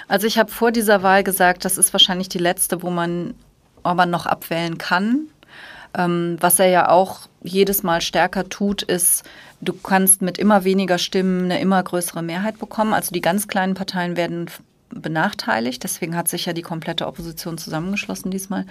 Also 0.07 0.27
ich 0.27 0.37
habe 0.37 0.51
vor 0.51 0.71
dieser 0.71 1.03
Wahl 1.03 1.23
gesagt, 1.23 1.65
das 1.65 1.77
ist 1.77 1.93
wahrscheinlich 1.93 2.29
die 2.29 2.37
letzte, 2.37 2.83
wo 2.83 2.89
man 2.89 3.33
Orban 3.83 4.09
noch 4.09 4.25
abwählen 4.25 4.77
kann. 4.77 5.27
Ähm, 5.97 6.37
was 6.39 6.59
er 6.59 6.67
ja 6.67 6.89
auch 6.89 7.21
jedes 7.41 7.81
Mal 7.81 8.01
stärker 8.01 8.49
tut, 8.49 8.83
ist, 8.83 9.23
du 9.61 9.73
kannst 9.73 10.21
mit 10.21 10.37
immer 10.37 10.63
weniger 10.63 10.97
Stimmen 10.97 11.45
eine 11.45 11.59
immer 11.59 11.81
größere 11.81 12.21
Mehrheit 12.21 12.59
bekommen. 12.59 12.93
Also 12.93 13.11
die 13.13 13.21
ganz 13.21 13.47
kleinen 13.47 13.73
Parteien 13.73 14.15
werden 14.15 14.49
benachteiligt. 14.93 15.84
Deswegen 15.84 16.15
hat 16.15 16.27
sich 16.27 16.45
ja 16.45 16.54
die 16.54 16.62
komplette 16.62 17.08
Opposition 17.08 17.58
zusammengeschlossen 17.58 18.32
diesmal. 18.32 18.65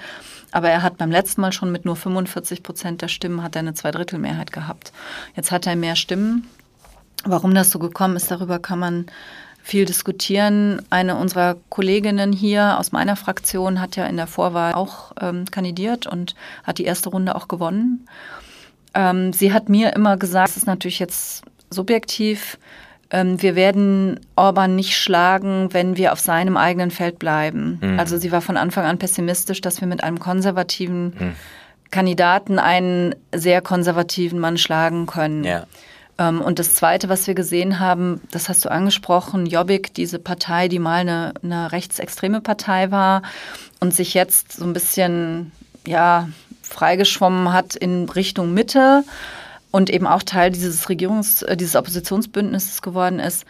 Aber 0.52 0.68
er 0.68 0.82
hat 0.82 0.98
beim 0.98 1.10
letzten 1.10 1.40
Mal 1.40 1.52
schon 1.52 1.72
mit 1.72 1.84
nur 1.84 1.96
45 1.96 2.62
Prozent 2.62 3.02
der 3.02 3.08
Stimmen 3.08 3.42
hat 3.42 3.56
er 3.56 3.60
eine 3.60 3.74
Zweidrittelmehrheit 3.74 4.52
gehabt. 4.52 4.92
Jetzt 5.36 5.50
hat 5.50 5.66
er 5.66 5.76
mehr 5.76 5.96
Stimmen. 5.96 6.46
Warum 7.24 7.54
das 7.54 7.70
so 7.70 7.78
gekommen 7.78 8.16
ist, 8.16 8.30
darüber 8.30 8.58
kann 8.58 8.78
man 8.78 9.06
viel 9.62 9.84
diskutieren. 9.84 10.82
Eine 10.90 11.16
unserer 11.16 11.56
Kolleginnen 11.68 12.32
hier 12.32 12.78
aus 12.78 12.92
meiner 12.92 13.16
Fraktion 13.16 13.80
hat 13.80 13.96
ja 13.96 14.06
in 14.06 14.16
der 14.16 14.26
Vorwahl 14.26 14.74
auch 14.74 15.12
ähm, 15.20 15.44
kandidiert 15.50 16.06
und 16.06 16.34
hat 16.64 16.78
die 16.78 16.84
erste 16.84 17.10
Runde 17.10 17.34
auch 17.34 17.46
gewonnen. 17.46 18.06
Ähm, 18.94 19.32
sie 19.32 19.52
hat 19.52 19.68
mir 19.68 19.94
immer 19.94 20.16
gesagt, 20.16 20.50
es 20.50 20.56
ist 20.56 20.66
natürlich 20.66 20.98
jetzt 20.98 21.44
subjektiv, 21.70 22.58
wir 23.12 23.56
werden 23.56 24.20
Orban 24.36 24.76
nicht 24.76 24.96
schlagen, 24.96 25.68
wenn 25.72 25.96
wir 25.96 26.12
auf 26.12 26.20
seinem 26.20 26.56
eigenen 26.56 26.90
Feld 26.90 27.18
bleiben. 27.18 27.78
Mhm. 27.80 27.98
Also 27.98 28.18
sie 28.18 28.30
war 28.30 28.40
von 28.40 28.56
Anfang 28.56 28.84
an 28.84 28.98
pessimistisch, 28.98 29.60
dass 29.60 29.80
wir 29.80 29.88
mit 29.88 30.04
einem 30.04 30.20
konservativen 30.20 31.06
mhm. 31.18 31.34
Kandidaten 31.90 32.58
einen 32.58 33.16
sehr 33.34 33.62
konservativen 33.62 34.38
Mann 34.38 34.58
schlagen 34.58 35.06
können. 35.06 35.42
Ja. 35.42 35.66
Ähm, 36.18 36.40
und 36.40 36.58
das 36.58 36.74
Zweite, 36.74 37.08
was 37.08 37.26
wir 37.26 37.34
gesehen 37.34 37.80
haben, 37.80 38.20
das 38.30 38.48
hast 38.48 38.64
du 38.64 38.70
angesprochen, 38.70 39.46
Jobbik, 39.46 39.92
diese 39.94 40.18
Partei, 40.18 40.68
die 40.68 40.78
mal 40.78 41.00
eine, 41.00 41.34
eine 41.42 41.72
rechtsextreme 41.72 42.40
Partei 42.40 42.90
war 42.90 43.22
und 43.80 43.92
sich 43.92 44.14
jetzt 44.14 44.52
so 44.52 44.64
ein 44.64 44.72
bisschen 44.72 45.50
ja, 45.86 46.28
freigeschwommen 46.62 47.52
hat 47.52 47.74
in 47.74 48.08
Richtung 48.08 48.54
Mitte 48.54 49.02
und 49.70 49.90
eben 49.90 50.06
auch 50.06 50.22
Teil 50.22 50.50
dieses 50.50 50.88
Regierungs-, 50.88 51.44
äh, 51.44 51.56
dieses 51.56 51.76
Oppositionsbündnisses 51.76 52.82
geworden 52.82 53.18
ist 53.18 53.46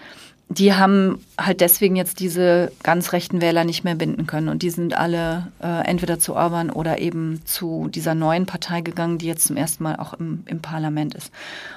die 0.53 0.75
haben 0.75 1.25
halt 1.41 1.61
deswegen 1.61 1.95
jetzt 1.95 2.19
diese 2.19 2.73
ganz 2.83 3.13
rechten 3.13 3.41
Wähler 3.41 3.63
nicht 3.63 3.85
mehr 3.85 3.95
binden 3.95 4.27
können. 4.27 4.49
Und 4.49 4.63
die 4.63 4.71
sind 4.71 4.99
alle 4.99 5.47
äh, 5.63 5.87
entweder 5.87 6.19
zu 6.19 6.35
Orban 6.35 6.71
oder 6.71 6.99
eben 6.99 7.41
zu 7.47 7.89
dieser 7.89 8.17
neuen 8.17 8.47
Partei 8.47 8.81
gegangen, 8.81 9.19
die 9.19 9.27
jetzt 9.27 9.47
zum 9.47 9.57
ersten 9.57 9.85
Mal 9.85 9.95
auch 9.95 10.13
im, 10.13 10.43
im 10.47 10.61
Parlament 10.61 11.15
ist. 11.15 11.31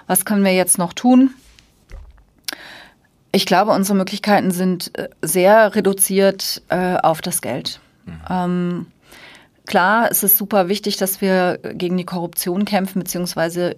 Was 0.08 0.26
können 0.26 0.44
wir 0.44 0.56
jetzt 0.56 0.80
noch 0.80 0.94
tun? 0.94 1.30
Ich 3.32 3.46
glaube, 3.46 3.72
unsere 3.72 3.96
Möglichkeiten 3.96 4.50
sind 4.50 4.98
äh, 4.98 5.10
sehr 5.22 5.76
reduziert 5.76 6.64
äh, 6.70 6.96
auf 6.96 7.22
das 7.22 7.44
Geld. 7.44 7.80
Mhm. 8.08 8.22
Ähm, 8.28 8.86
klar, 9.68 10.08
es 10.10 10.24
ist 10.24 10.36
super 10.36 10.68
wichtig, 10.68 10.98
dass 10.98 11.22
wir 11.22 11.60
gegen 11.76 11.96
die 11.96 12.06
Korruption 12.06 12.66
kämpfen, 12.66 13.04
beziehungsweise 13.04 13.76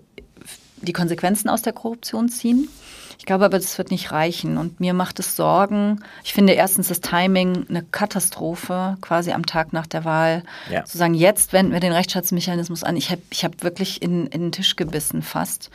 die 0.85 0.93
Konsequenzen 0.93 1.49
aus 1.49 1.61
der 1.61 1.73
Korruption 1.73 2.29
ziehen. 2.29 2.69
Ich 3.17 3.25
glaube 3.25 3.45
aber, 3.45 3.57
das 3.57 3.77
wird 3.77 3.91
nicht 3.91 4.11
reichen. 4.11 4.57
Und 4.57 4.79
mir 4.79 4.93
macht 4.93 5.19
es 5.19 5.35
Sorgen. 5.35 6.03
Ich 6.23 6.33
finde 6.33 6.53
erstens 6.53 6.89
das 6.89 7.01
Timing 7.01 7.65
eine 7.69 7.83
Katastrophe, 7.83 8.97
quasi 9.01 9.31
am 9.31 9.45
Tag 9.45 9.73
nach 9.73 9.87
der 9.87 10.05
Wahl. 10.05 10.43
Ja. 10.69 10.85
Zu 10.85 10.97
sagen, 10.97 11.13
jetzt 11.13 11.53
wenden 11.53 11.71
wir 11.71 11.79
den 11.79 11.93
Rechtsstaatsmechanismus 11.93 12.83
an. 12.83 12.97
Ich 12.97 13.09
habe 13.11 13.21
ich 13.31 13.43
hab 13.43 13.63
wirklich 13.63 14.01
in, 14.01 14.27
in 14.27 14.41
den 14.41 14.51
Tisch 14.51 14.75
gebissen 14.75 15.21
fast. 15.21 15.69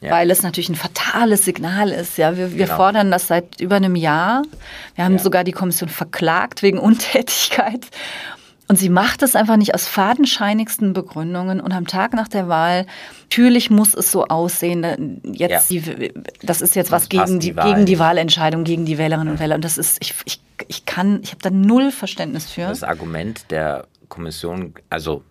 Ja. 0.00 0.10
Weil 0.10 0.30
es 0.32 0.42
natürlich 0.42 0.68
ein 0.68 0.74
fatales 0.74 1.44
Signal 1.44 1.90
ist. 1.90 2.18
Ja, 2.18 2.36
wir, 2.36 2.52
wir 2.52 2.64
genau. 2.64 2.76
fordern 2.76 3.10
das 3.12 3.28
seit 3.28 3.60
über 3.60 3.76
einem 3.76 3.94
Jahr. 3.94 4.42
Wir 4.96 5.04
haben 5.04 5.16
ja. 5.16 5.22
sogar 5.22 5.44
die 5.44 5.52
Kommission 5.52 5.88
verklagt 5.88 6.62
wegen 6.62 6.78
Untätigkeit. 6.80 7.86
Und 8.72 8.78
sie 8.78 8.88
macht 8.88 9.22
es 9.22 9.36
einfach 9.36 9.58
nicht 9.58 9.74
aus 9.74 9.86
fadenscheinigsten 9.86 10.94
Begründungen. 10.94 11.60
Und 11.60 11.72
am 11.72 11.86
Tag 11.86 12.14
nach 12.14 12.26
der 12.26 12.48
Wahl, 12.48 12.86
natürlich 13.24 13.68
muss 13.68 13.92
es 13.92 14.10
so 14.10 14.24
aussehen. 14.28 15.20
Jetzt 15.30 15.70
ja. 15.70 15.82
die, 15.82 16.14
das 16.40 16.62
ist 16.62 16.74
jetzt 16.74 16.90
das 16.90 17.02
was 17.02 17.08
gegen 17.10 17.38
die, 17.38 17.52
die 17.52 17.60
gegen 17.60 17.84
die 17.84 17.98
Wahlentscheidung, 17.98 18.64
gegen 18.64 18.86
die 18.86 18.96
Wählerinnen 18.96 19.34
und 19.34 19.40
Wähler. 19.40 19.56
Und 19.56 19.64
das 19.66 19.76
ist, 19.76 19.98
ich, 20.00 20.14
ich, 20.24 20.40
ich 20.68 20.86
kann, 20.86 21.20
ich 21.22 21.32
habe 21.32 21.42
da 21.42 21.50
null 21.50 21.90
Verständnis 21.90 22.50
für. 22.50 22.62
Das 22.62 22.82
Argument 22.82 23.44
der 23.50 23.88
Kommission, 24.08 24.72
also 24.88 25.22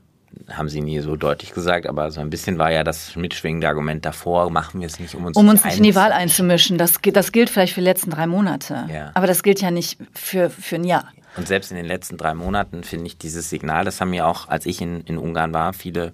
haben 0.52 0.70
sie 0.70 0.82
nie 0.82 1.00
so 1.00 1.16
deutlich 1.16 1.52
gesagt, 1.52 1.88
aber 1.88 2.12
so 2.12 2.22
ein 2.22 2.30
bisschen 2.30 2.60
war 2.60 2.72
ja 2.72 2.84
das 2.84 3.16
mitschwingende 3.16 3.68
Argument 3.68 4.06
davor, 4.06 4.52
machen 4.52 4.82
wir 4.82 4.88
es 4.88 5.00
nicht, 5.00 5.16
um 5.16 5.26
uns 5.26 5.36
Um 5.36 5.50
uns 5.50 5.66
nicht 5.66 5.78
in 5.78 5.84
die 5.84 5.96
Wahl 5.96 6.12
einzumischen. 6.12 6.78
Das, 6.78 7.00
das 7.02 7.32
gilt 7.32 7.50
vielleicht 7.50 7.74
für 7.74 7.82
die 7.82 7.86
letzten 7.86 8.12
drei 8.12 8.28
Monate. 8.28 8.86
Ja. 8.94 9.10
Aber 9.16 9.26
das 9.26 9.42
gilt 9.42 9.62
ja 9.62 9.72
nicht 9.72 9.98
für, 10.14 10.52
für 10.52 10.76
ein 10.76 10.84
Jahr. 10.84 11.06
Und 11.38 11.48
selbst 11.48 11.72
in 11.72 11.78
den 11.78 11.86
letzten 11.86 12.18
drei 12.18 12.34
Monaten 12.34 12.84
finde 12.84 13.08
ich 13.08 13.18
dieses 13.18 13.50
Signal, 13.50 13.86
das 13.86 14.02
haben 14.02 14.10
mir 14.10 14.28
auch, 14.28 14.50
als 14.50 14.66
ich 14.66 14.82
in, 14.82 15.02
in 15.02 15.18
Ungarn 15.18 15.54
war, 15.54 15.74
viele 15.74 16.14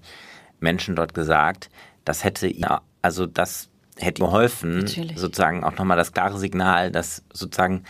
Menschen 0.60 0.95
dort 0.95 1.13
gesagt, 1.13 1.69
das 2.06 2.23
hätte, 2.23 2.47
ja, 2.47 2.82
also 3.01 3.25
das 3.25 3.69
hätte 3.97 4.21
geholfen, 4.21 4.80
Natürlich. 4.80 5.17
sozusagen 5.17 5.63
auch 5.63 5.75
nochmal 5.77 5.97
das 5.97 6.13
klare 6.13 6.38
Signal, 6.38 6.91
dass 6.91 7.23
sozusagen 7.34 7.84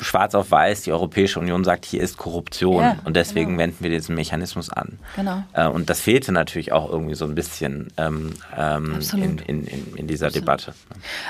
schwarz 0.00 0.34
auf 0.34 0.50
weiß, 0.50 0.82
die 0.82 0.92
Europäische 0.92 1.40
Union 1.40 1.64
sagt, 1.64 1.84
hier 1.84 2.02
ist 2.02 2.16
Korruption 2.16 2.82
ja, 2.82 2.96
und 3.04 3.16
deswegen 3.16 3.50
genau. 3.50 3.62
wenden 3.62 3.76
wir 3.80 3.90
diesen 3.90 4.14
Mechanismus 4.14 4.70
an. 4.70 4.98
Genau. 5.16 5.42
Äh, 5.52 5.66
und 5.66 5.90
das 5.90 6.00
fehlte 6.00 6.32
natürlich 6.32 6.72
auch 6.72 6.90
irgendwie 6.90 7.14
so 7.14 7.24
ein 7.24 7.34
bisschen 7.34 7.88
ähm, 7.96 8.34
ähm, 8.56 8.98
in, 9.12 9.38
in, 9.38 9.64
in, 9.66 9.94
in, 9.96 10.06
dieser 10.06 10.26
Absolut. 10.26 10.46
Debatte. 10.46 10.74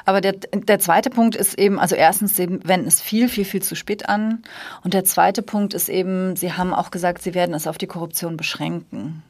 Aber 0.05 0.21
der, 0.21 0.33
der 0.33 0.79
zweite 0.79 1.11
Punkt 1.11 1.37
ist 1.37 1.59
eben, 1.59 1.79
also 1.79 1.95
erstens, 1.95 2.37
sie 2.37 2.49
wenden 2.65 2.89
es 2.89 3.01
viel, 3.01 3.29
viel, 3.29 3.45
viel 3.45 3.63
zu 3.63 3.75
spät 3.75 4.09
an. 4.09 4.43
Und 4.85 4.95
der 4.95 5.05
zweite 5.05 5.43
Punkt 5.43 5.75
ist 5.75 5.89
eben, 5.89 6.37
Sie 6.37 6.53
haben 6.53 6.75
auch 6.75 6.91
gesagt, 6.91 7.23
Sie 7.23 7.35
werden 7.35 7.55
es 7.55 7.67
auf 7.67 7.79
die 7.79 7.87
Korruption 7.87 8.37
beschränken. 8.37 9.23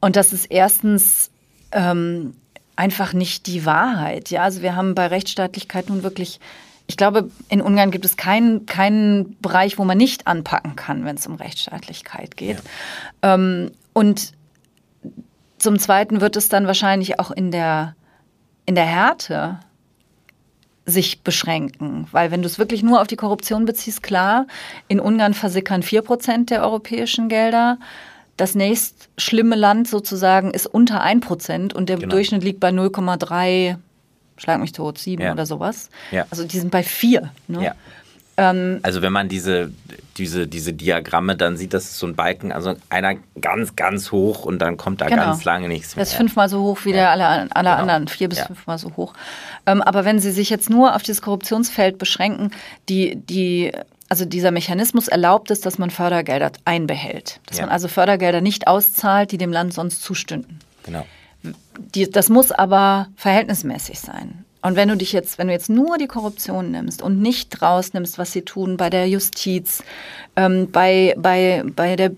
Und 0.00 0.16
das 0.16 0.32
ist 0.32 0.46
erstens 0.46 1.30
ähm, 1.72 2.34
einfach 2.76 3.12
nicht 3.12 3.46
die 3.46 3.66
Wahrheit. 3.66 4.30
Ja, 4.30 4.42
also 4.42 4.62
wir 4.62 4.74
haben 4.74 4.94
bei 4.94 5.06
Rechtsstaatlichkeit 5.06 5.90
nun 5.90 6.02
wirklich 6.02 6.40
ich 6.90 6.96
glaube, 6.96 7.30
in 7.48 7.62
Ungarn 7.62 7.92
gibt 7.92 8.04
es 8.04 8.16
keinen, 8.16 8.66
keinen 8.66 9.36
Bereich, 9.40 9.78
wo 9.78 9.84
man 9.84 9.96
nicht 9.96 10.26
anpacken 10.26 10.74
kann, 10.74 11.04
wenn 11.04 11.14
es 11.14 11.24
um 11.24 11.36
Rechtsstaatlichkeit 11.36 12.36
geht. 12.36 12.60
Ja. 13.22 13.34
Ähm, 13.34 13.70
und 13.92 14.32
zum 15.58 15.78
Zweiten 15.78 16.20
wird 16.20 16.34
es 16.34 16.48
dann 16.48 16.66
wahrscheinlich 16.66 17.20
auch 17.20 17.30
in 17.30 17.52
der, 17.52 17.94
in 18.66 18.74
der 18.74 18.86
Härte 18.86 19.60
sich 20.84 21.22
beschränken. 21.22 22.08
Weil 22.10 22.32
wenn 22.32 22.42
du 22.42 22.48
es 22.48 22.58
wirklich 22.58 22.82
nur 22.82 23.00
auf 23.00 23.06
die 23.06 23.14
Korruption 23.14 23.66
beziehst, 23.66 24.02
klar, 24.02 24.48
in 24.88 24.98
Ungarn 24.98 25.34
versickern 25.34 25.82
4% 25.82 26.46
der 26.46 26.64
europäischen 26.64 27.28
Gelder. 27.28 27.78
Das 28.36 28.56
nächst 28.56 29.10
schlimme 29.16 29.54
Land 29.54 29.86
sozusagen 29.86 30.50
ist 30.50 30.66
unter 30.66 31.04
1% 31.04 31.72
und 31.72 31.88
der 31.88 31.98
genau. 31.98 32.08
Durchschnitt 32.08 32.42
liegt 32.42 32.58
bei 32.58 32.70
0,3 32.70 33.76
schlag 34.40 34.60
mich 34.60 34.72
tot, 34.72 34.98
sieben 34.98 35.22
ja. 35.22 35.32
oder 35.32 35.46
sowas. 35.46 35.90
Ja. 36.10 36.26
Also 36.30 36.44
die 36.44 36.58
sind 36.58 36.70
bei 36.70 36.82
vier. 36.82 37.30
Ne? 37.46 37.64
Ja. 37.64 37.74
Ähm, 38.36 38.80
also 38.82 39.02
wenn 39.02 39.12
man 39.12 39.28
diese, 39.28 39.70
diese, 40.16 40.46
diese 40.46 40.72
Diagramme 40.72 41.36
dann 41.36 41.56
sieht, 41.56 41.74
das 41.74 41.84
ist 41.84 41.98
so 41.98 42.06
ein 42.06 42.16
Balken, 42.16 42.52
also 42.52 42.74
einer 42.88 43.16
ganz, 43.40 43.76
ganz 43.76 44.12
hoch 44.12 44.44
und 44.44 44.60
dann 44.60 44.78
kommt 44.78 45.02
da 45.02 45.06
genau. 45.06 45.24
ganz 45.24 45.44
lange 45.44 45.68
nichts 45.68 45.94
mehr. 45.94 46.02
Das 46.02 46.12
ist 46.12 46.16
fünfmal 46.16 46.48
so 46.48 46.62
hoch 46.62 46.78
wie 46.84 46.92
der 46.92 47.10
alle, 47.10 47.26
alle 47.26 47.48
genau. 47.50 47.70
anderen, 47.72 48.08
vier 48.08 48.28
bis 48.28 48.40
fünfmal 48.40 48.78
so 48.78 48.96
hoch. 48.96 49.12
Ähm, 49.66 49.82
aber 49.82 50.04
wenn 50.06 50.18
Sie 50.18 50.30
sich 50.30 50.48
jetzt 50.48 50.70
nur 50.70 50.94
auf 50.94 51.02
dieses 51.02 51.20
Korruptionsfeld 51.20 51.98
beschränken, 51.98 52.50
die, 52.88 53.16
die 53.16 53.72
also 54.08 54.24
dieser 54.24 54.50
Mechanismus 54.50 55.06
erlaubt 55.06 55.50
es, 55.50 55.60
dass 55.60 55.78
man 55.78 55.90
Fördergelder 55.90 56.50
einbehält. 56.64 57.40
Dass 57.46 57.60
man 57.60 57.68
also 57.68 57.86
Fördergelder 57.86 58.40
nicht 58.40 58.66
auszahlt, 58.66 59.30
die 59.30 59.38
dem 59.38 59.52
Land 59.52 59.72
sonst 59.72 60.02
zustünden. 60.02 60.58
Genau. 60.84 61.06
Die, 61.94 62.10
das 62.10 62.28
muss 62.28 62.52
aber 62.52 63.08
verhältnismäßig 63.16 63.98
sein. 64.00 64.44
Und 64.62 64.76
wenn 64.76 64.88
du 64.88 64.96
dich 64.96 65.12
jetzt, 65.12 65.38
wenn 65.38 65.46
du 65.46 65.54
jetzt 65.54 65.70
nur 65.70 65.96
die 65.96 66.06
Korruption 66.06 66.70
nimmst 66.70 67.00
und 67.00 67.20
nicht 67.20 67.62
rausnimmst, 67.62 68.18
was 68.18 68.32
sie 68.32 68.42
tun 68.42 68.76
bei 68.76 68.90
der 68.90 69.08
Justiz, 69.08 69.82
ähm, 70.36 70.70
bei, 70.70 71.14
bei, 71.16 71.64
bei 71.74 71.96
der 71.96 72.10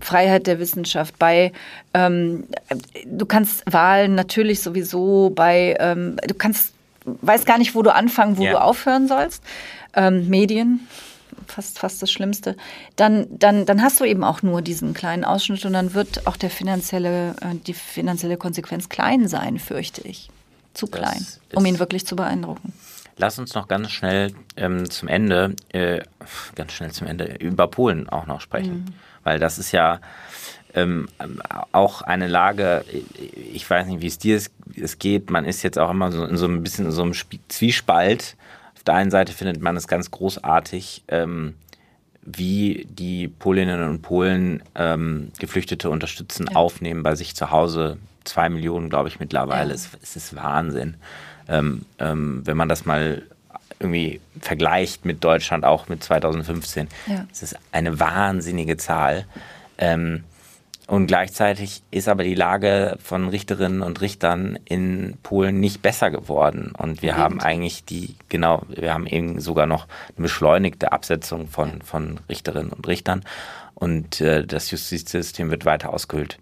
Freiheit 0.00 0.46
der 0.46 0.58
Wissenschaft, 0.58 1.18
bei 1.18 1.52
ähm, 1.92 2.44
du 3.04 3.26
kannst 3.26 3.62
Wahlen 3.70 4.14
natürlich 4.14 4.60
sowieso 4.60 5.30
bei 5.34 5.76
ähm, 5.78 6.16
du 6.26 6.34
kannst 6.34 6.72
weiß 7.04 7.44
gar 7.44 7.58
nicht, 7.58 7.74
wo 7.74 7.82
du 7.82 7.94
anfangen, 7.94 8.38
wo 8.38 8.44
ja. 8.44 8.52
du 8.52 8.62
aufhören 8.62 9.08
sollst. 9.08 9.42
Ähm, 9.94 10.28
Medien, 10.28 10.86
fast, 11.46 11.78
fast 11.78 12.02
das 12.02 12.10
Schlimmste, 12.10 12.56
dann, 12.96 13.26
dann, 13.30 13.66
dann 13.66 13.82
hast 13.82 14.00
du 14.00 14.04
eben 14.04 14.24
auch 14.24 14.42
nur 14.42 14.62
diesen 14.62 14.94
kleinen 14.94 15.24
Ausschnitt 15.24 15.64
und 15.64 15.72
dann 15.72 15.94
wird 15.94 16.26
auch 16.26 16.36
der 16.36 16.50
finanzielle, 16.50 17.30
äh, 17.40 17.54
die 17.66 17.74
finanzielle 17.74 18.36
Konsequenz 18.36 18.88
klein 18.88 19.28
sein, 19.28 19.58
fürchte 19.58 20.02
ich. 20.02 20.30
Zu 20.74 20.86
klein, 20.86 21.26
um 21.54 21.66
ihn 21.66 21.78
wirklich 21.78 22.06
zu 22.06 22.16
beeindrucken. 22.16 22.72
Lass 23.18 23.38
uns 23.38 23.54
noch 23.54 23.68
ganz 23.68 23.90
schnell 23.90 24.34
ähm, 24.56 24.88
zum 24.88 25.06
Ende, 25.06 25.54
äh, 25.68 26.00
ganz 26.54 26.72
schnell 26.72 26.92
zum 26.92 27.06
Ende 27.06 27.36
über 27.40 27.68
Polen 27.68 28.08
auch 28.08 28.26
noch 28.26 28.40
sprechen. 28.40 28.86
Mhm. 28.86 28.94
Weil 29.22 29.38
das 29.38 29.58
ist 29.58 29.70
ja 29.72 30.00
ähm, 30.74 31.08
auch 31.72 32.02
eine 32.02 32.26
Lage, 32.26 32.84
ich 33.52 33.68
weiß 33.68 33.86
nicht, 33.86 34.00
wie 34.00 34.06
es 34.06 34.18
dir 34.18 34.40
es 34.80 34.98
geht, 34.98 35.30
man 35.30 35.44
ist 35.44 35.62
jetzt 35.62 35.78
auch 35.78 35.90
immer 35.90 36.10
so 36.10 36.24
in 36.24 36.36
so 36.36 36.46
ein 36.46 36.62
bisschen 36.62 36.86
in 36.86 36.92
so 36.92 37.02
einem 37.02 37.12
Zwiespalt. 37.48 38.36
Auf 38.82 38.86
der 38.86 38.94
einen 38.94 39.12
Seite 39.12 39.32
findet 39.32 39.62
man 39.62 39.76
es 39.76 39.86
ganz 39.86 40.10
großartig, 40.10 41.04
ähm, 41.06 41.54
wie 42.22 42.84
die 42.90 43.28
Polinnen 43.28 43.88
und 43.88 44.02
Polen 44.02 44.60
ähm, 44.74 45.30
Geflüchtete 45.38 45.88
unterstützen, 45.88 46.48
ja. 46.50 46.56
aufnehmen 46.56 47.04
bei 47.04 47.14
sich 47.14 47.36
zu 47.36 47.52
Hause. 47.52 47.98
Zwei 48.24 48.48
Millionen, 48.48 48.90
glaube 48.90 49.08
ich, 49.08 49.20
mittlerweile. 49.20 49.68
Ja. 49.68 49.74
Es, 49.76 49.90
es 50.02 50.16
ist 50.16 50.34
Wahnsinn. 50.34 50.96
Ähm, 51.46 51.84
ähm, 52.00 52.42
wenn 52.44 52.56
man 52.56 52.68
das 52.68 52.84
mal 52.84 53.22
irgendwie 53.78 54.20
vergleicht 54.40 55.04
mit 55.04 55.22
Deutschland, 55.22 55.64
auch 55.64 55.88
mit 55.88 56.02
2015. 56.02 56.88
Ja. 57.06 57.24
Es 57.30 57.44
ist 57.44 57.56
eine 57.70 58.00
wahnsinnige 58.00 58.78
Zahl. 58.78 59.26
Ähm, 59.78 60.24
und 60.92 61.06
gleichzeitig 61.06 61.82
ist 61.90 62.06
aber 62.06 62.22
die 62.22 62.34
Lage 62.34 62.98
von 63.02 63.28
Richterinnen 63.28 63.80
und 63.80 64.02
Richtern 64.02 64.58
in 64.66 65.14
Polen 65.22 65.58
nicht 65.58 65.80
besser 65.80 66.10
geworden. 66.10 66.74
Und 66.76 67.00
wir 67.00 67.16
haben 67.16 67.40
eigentlich 67.40 67.86
die, 67.86 68.14
genau, 68.28 68.64
wir 68.68 68.92
haben 68.92 69.06
eben 69.06 69.40
sogar 69.40 69.64
noch 69.64 69.86
eine 70.14 70.24
beschleunigte 70.24 70.92
Absetzung 70.92 71.48
von, 71.48 71.80
von 71.80 72.20
Richterinnen 72.28 72.70
und 72.70 72.86
Richtern. 72.86 73.24
Und 73.74 74.20
äh, 74.20 74.46
das 74.46 74.70
Justizsystem 74.70 75.50
wird 75.50 75.64
weiter 75.64 75.94
ausgehöhlt. 75.94 76.36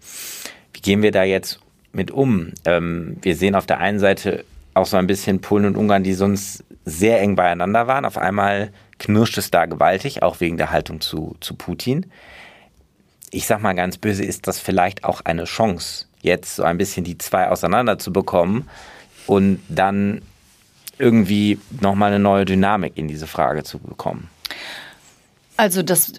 Wie 0.73 0.81
gehen 0.81 1.01
wir 1.01 1.13
da 1.13 1.23
jetzt 1.23 1.61
mit 1.93 2.11
um? 2.11 2.51
Ähm, 2.65 3.19
wir 3.21 3.37
sehen 3.37 3.55
auf 3.55 3.67
der 3.67 3.79
einen 3.79 3.99
Seite 3.99 4.43
auch 4.73 4.85
so 4.85 4.97
ein 4.97 5.07
bisschen 5.07 5.39
Polen 5.39 5.63
und 5.63 5.77
Ungarn, 5.77 6.03
die 6.03 6.13
sonst 6.13 6.65
sehr 6.83 7.21
eng 7.21 7.37
beieinander 7.37 7.87
waren. 7.87 8.03
Auf 8.03 8.17
einmal 8.17 8.73
knirscht 8.99 9.37
es 9.37 9.49
da 9.49 9.65
gewaltig, 9.65 10.23
auch 10.23 10.41
wegen 10.41 10.57
der 10.57 10.71
Haltung 10.71 10.99
zu, 10.99 11.37
zu 11.39 11.55
Putin 11.55 12.11
ich 13.31 13.47
sag 13.47 13.61
mal 13.61 13.73
ganz 13.73 13.97
böse, 13.97 14.23
ist 14.23 14.47
das 14.47 14.59
vielleicht 14.59 15.03
auch 15.03 15.21
eine 15.21 15.45
Chance, 15.45 16.05
jetzt 16.21 16.57
so 16.57 16.63
ein 16.63 16.77
bisschen 16.77 17.03
die 17.03 17.17
zwei 17.17 17.47
auseinander 17.47 17.97
zu 17.97 18.13
bekommen 18.13 18.69
und 19.25 19.59
dann 19.69 20.21
irgendwie 20.97 21.57
nochmal 21.79 22.11
eine 22.11 22.19
neue 22.19 22.45
Dynamik 22.45 22.93
in 22.95 23.07
diese 23.07 23.25
Frage 23.25 23.63
zu 23.63 23.79
bekommen? 23.79 24.29
Also 25.57 25.81
das 25.81 26.13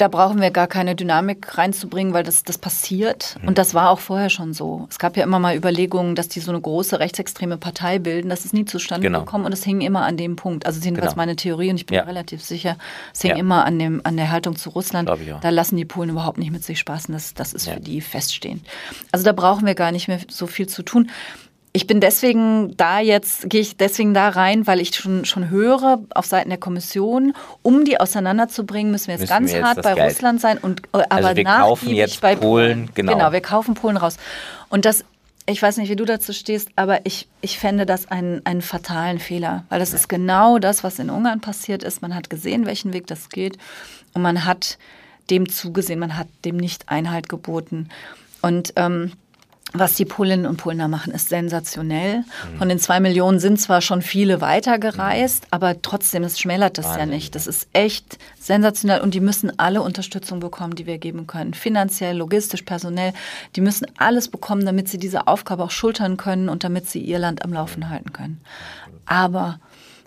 da 0.00 0.08
brauchen 0.08 0.40
wir 0.40 0.50
gar 0.50 0.66
keine 0.66 0.94
Dynamik 0.94 1.58
reinzubringen, 1.58 2.14
weil 2.14 2.22
das, 2.22 2.42
das 2.42 2.56
passiert. 2.56 3.36
Mhm. 3.40 3.48
Und 3.48 3.58
das 3.58 3.74
war 3.74 3.90
auch 3.90 3.98
vorher 3.98 4.30
schon 4.30 4.54
so. 4.54 4.86
Es 4.88 4.98
gab 4.98 5.16
ja 5.16 5.24
immer 5.24 5.38
mal 5.38 5.54
Überlegungen, 5.54 6.14
dass 6.14 6.28
die 6.28 6.40
so 6.40 6.50
eine 6.50 6.60
große 6.60 6.98
rechtsextreme 6.98 7.58
Partei 7.58 7.98
bilden. 7.98 8.30
Das 8.30 8.44
ist 8.44 8.54
nie 8.54 8.64
zustande 8.64 9.06
genau. 9.06 9.20
gekommen 9.20 9.44
und 9.44 9.52
es 9.52 9.62
hing 9.62 9.82
immer 9.82 10.04
an 10.04 10.16
dem 10.16 10.36
Punkt. 10.36 10.64
Also 10.64 10.80
jedenfalls 10.80 11.12
genau. 11.12 11.22
meine 11.22 11.36
Theorie 11.36 11.70
und 11.70 11.76
ich 11.76 11.86
bin 11.86 11.96
ja. 11.96 12.04
relativ 12.04 12.42
sicher, 12.42 12.76
es 13.12 13.20
hing 13.20 13.32
ja. 13.32 13.36
immer 13.36 13.64
an, 13.66 13.78
dem, 13.78 14.00
an 14.04 14.16
der 14.16 14.30
Haltung 14.30 14.56
zu 14.56 14.70
Russland. 14.70 15.10
Da 15.42 15.50
lassen 15.50 15.76
die 15.76 15.84
Polen 15.84 16.10
überhaupt 16.10 16.38
nicht 16.38 16.50
mit 16.50 16.64
sich 16.64 16.78
spaßen. 16.78 17.12
Das, 17.12 17.34
das 17.34 17.52
ist 17.52 17.66
ja. 17.66 17.74
für 17.74 17.80
die 17.80 18.00
feststehend. 18.00 18.66
Also 19.12 19.24
da 19.24 19.32
brauchen 19.32 19.66
wir 19.66 19.74
gar 19.74 19.92
nicht 19.92 20.08
mehr 20.08 20.20
so 20.28 20.46
viel 20.46 20.68
zu 20.68 20.82
tun 20.82 21.10
ich 21.72 21.86
bin 21.86 22.00
deswegen 22.00 22.76
da 22.76 22.98
jetzt, 22.98 23.48
gehe 23.48 23.60
ich 23.60 23.76
deswegen 23.76 24.12
da 24.12 24.28
rein, 24.30 24.66
weil 24.66 24.80
ich 24.80 24.94
schon, 24.94 25.24
schon 25.24 25.50
höre 25.50 26.00
auf 26.14 26.26
Seiten 26.26 26.48
der 26.48 26.58
Kommission, 26.58 27.32
um 27.62 27.84
die 27.84 28.00
auseinanderzubringen, 28.00 28.90
müssen 28.90 29.06
wir 29.06 29.14
jetzt 29.14 29.20
müssen 29.22 29.30
ganz 29.30 29.50
wir 29.52 29.58
jetzt 29.58 29.66
hart 29.66 29.82
bei 29.82 29.94
Geld. 29.94 30.10
Russland 30.10 30.40
sein 30.40 30.58
und 30.58 30.80
äh, 30.92 31.02
aber 31.08 31.28
also 31.28 31.36
wir 31.36 31.44
kaufen 31.44 31.90
jetzt 31.90 32.20
bei 32.20 32.34
Polen, 32.34 32.90
genau. 32.94 33.12
Genau, 33.12 33.32
wir 33.32 33.40
kaufen 33.40 33.74
Polen 33.74 33.96
raus. 33.96 34.16
Und 34.68 34.84
das, 34.84 35.04
ich 35.46 35.62
weiß 35.62 35.76
nicht, 35.76 35.90
wie 35.90 35.96
du 35.96 36.04
dazu 36.04 36.32
stehst, 36.32 36.70
aber 36.74 37.06
ich, 37.06 37.28
ich 37.40 37.60
fände 37.60 37.86
das 37.86 38.10
einen, 38.10 38.44
einen 38.44 38.62
fatalen 38.62 39.20
Fehler, 39.20 39.64
weil 39.68 39.78
das 39.78 39.92
ja. 39.92 39.98
ist 39.98 40.08
genau 40.08 40.58
das, 40.58 40.82
was 40.82 40.98
in 40.98 41.08
Ungarn 41.08 41.40
passiert 41.40 41.84
ist. 41.84 42.02
Man 42.02 42.16
hat 42.16 42.30
gesehen, 42.30 42.66
welchen 42.66 42.92
Weg 42.92 43.06
das 43.06 43.28
geht 43.28 43.58
und 44.12 44.22
man 44.22 44.44
hat 44.44 44.76
dem 45.30 45.48
zugesehen, 45.48 46.00
man 46.00 46.16
hat 46.16 46.26
dem 46.44 46.56
nicht 46.56 46.88
Einhalt 46.88 47.28
geboten. 47.28 47.88
Und 48.42 48.72
ähm, 48.74 49.12
was 49.72 49.94
die 49.94 50.04
Polinnen 50.04 50.46
und 50.46 50.56
Polen 50.56 50.78
da 50.78 50.88
machen, 50.88 51.12
ist 51.12 51.28
sensationell. 51.28 52.24
Von 52.58 52.68
den 52.68 52.78
zwei 52.78 52.98
Millionen 52.98 53.38
sind 53.38 53.60
zwar 53.60 53.80
schon 53.80 54.02
viele 54.02 54.40
weitergereist, 54.40 55.44
mhm. 55.44 55.48
aber 55.52 55.80
trotzdem, 55.80 56.24
es 56.24 56.40
schmälert 56.40 56.78
das 56.78 56.86
Wahnsinn. 56.86 57.00
ja 57.00 57.06
nicht. 57.06 57.34
Das 57.34 57.46
ist 57.46 57.68
echt 57.72 58.18
sensationell 58.38 59.00
und 59.00 59.14
die 59.14 59.20
müssen 59.20 59.58
alle 59.58 59.82
Unterstützung 59.82 60.40
bekommen, 60.40 60.74
die 60.74 60.86
wir 60.86 60.98
geben 60.98 61.26
können. 61.26 61.54
Finanziell, 61.54 62.16
logistisch, 62.16 62.62
personell. 62.62 63.12
Die 63.54 63.60
müssen 63.60 63.86
alles 63.96 64.28
bekommen, 64.28 64.66
damit 64.66 64.88
sie 64.88 64.98
diese 64.98 65.28
Aufgabe 65.28 65.62
auch 65.62 65.70
schultern 65.70 66.16
können 66.16 66.48
und 66.48 66.64
damit 66.64 66.88
sie 66.88 67.00
ihr 67.00 67.18
Land 67.18 67.44
am 67.44 67.52
Laufen 67.52 67.88
halten 67.90 68.12
können. 68.12 68.40
Aber 69.06 69.60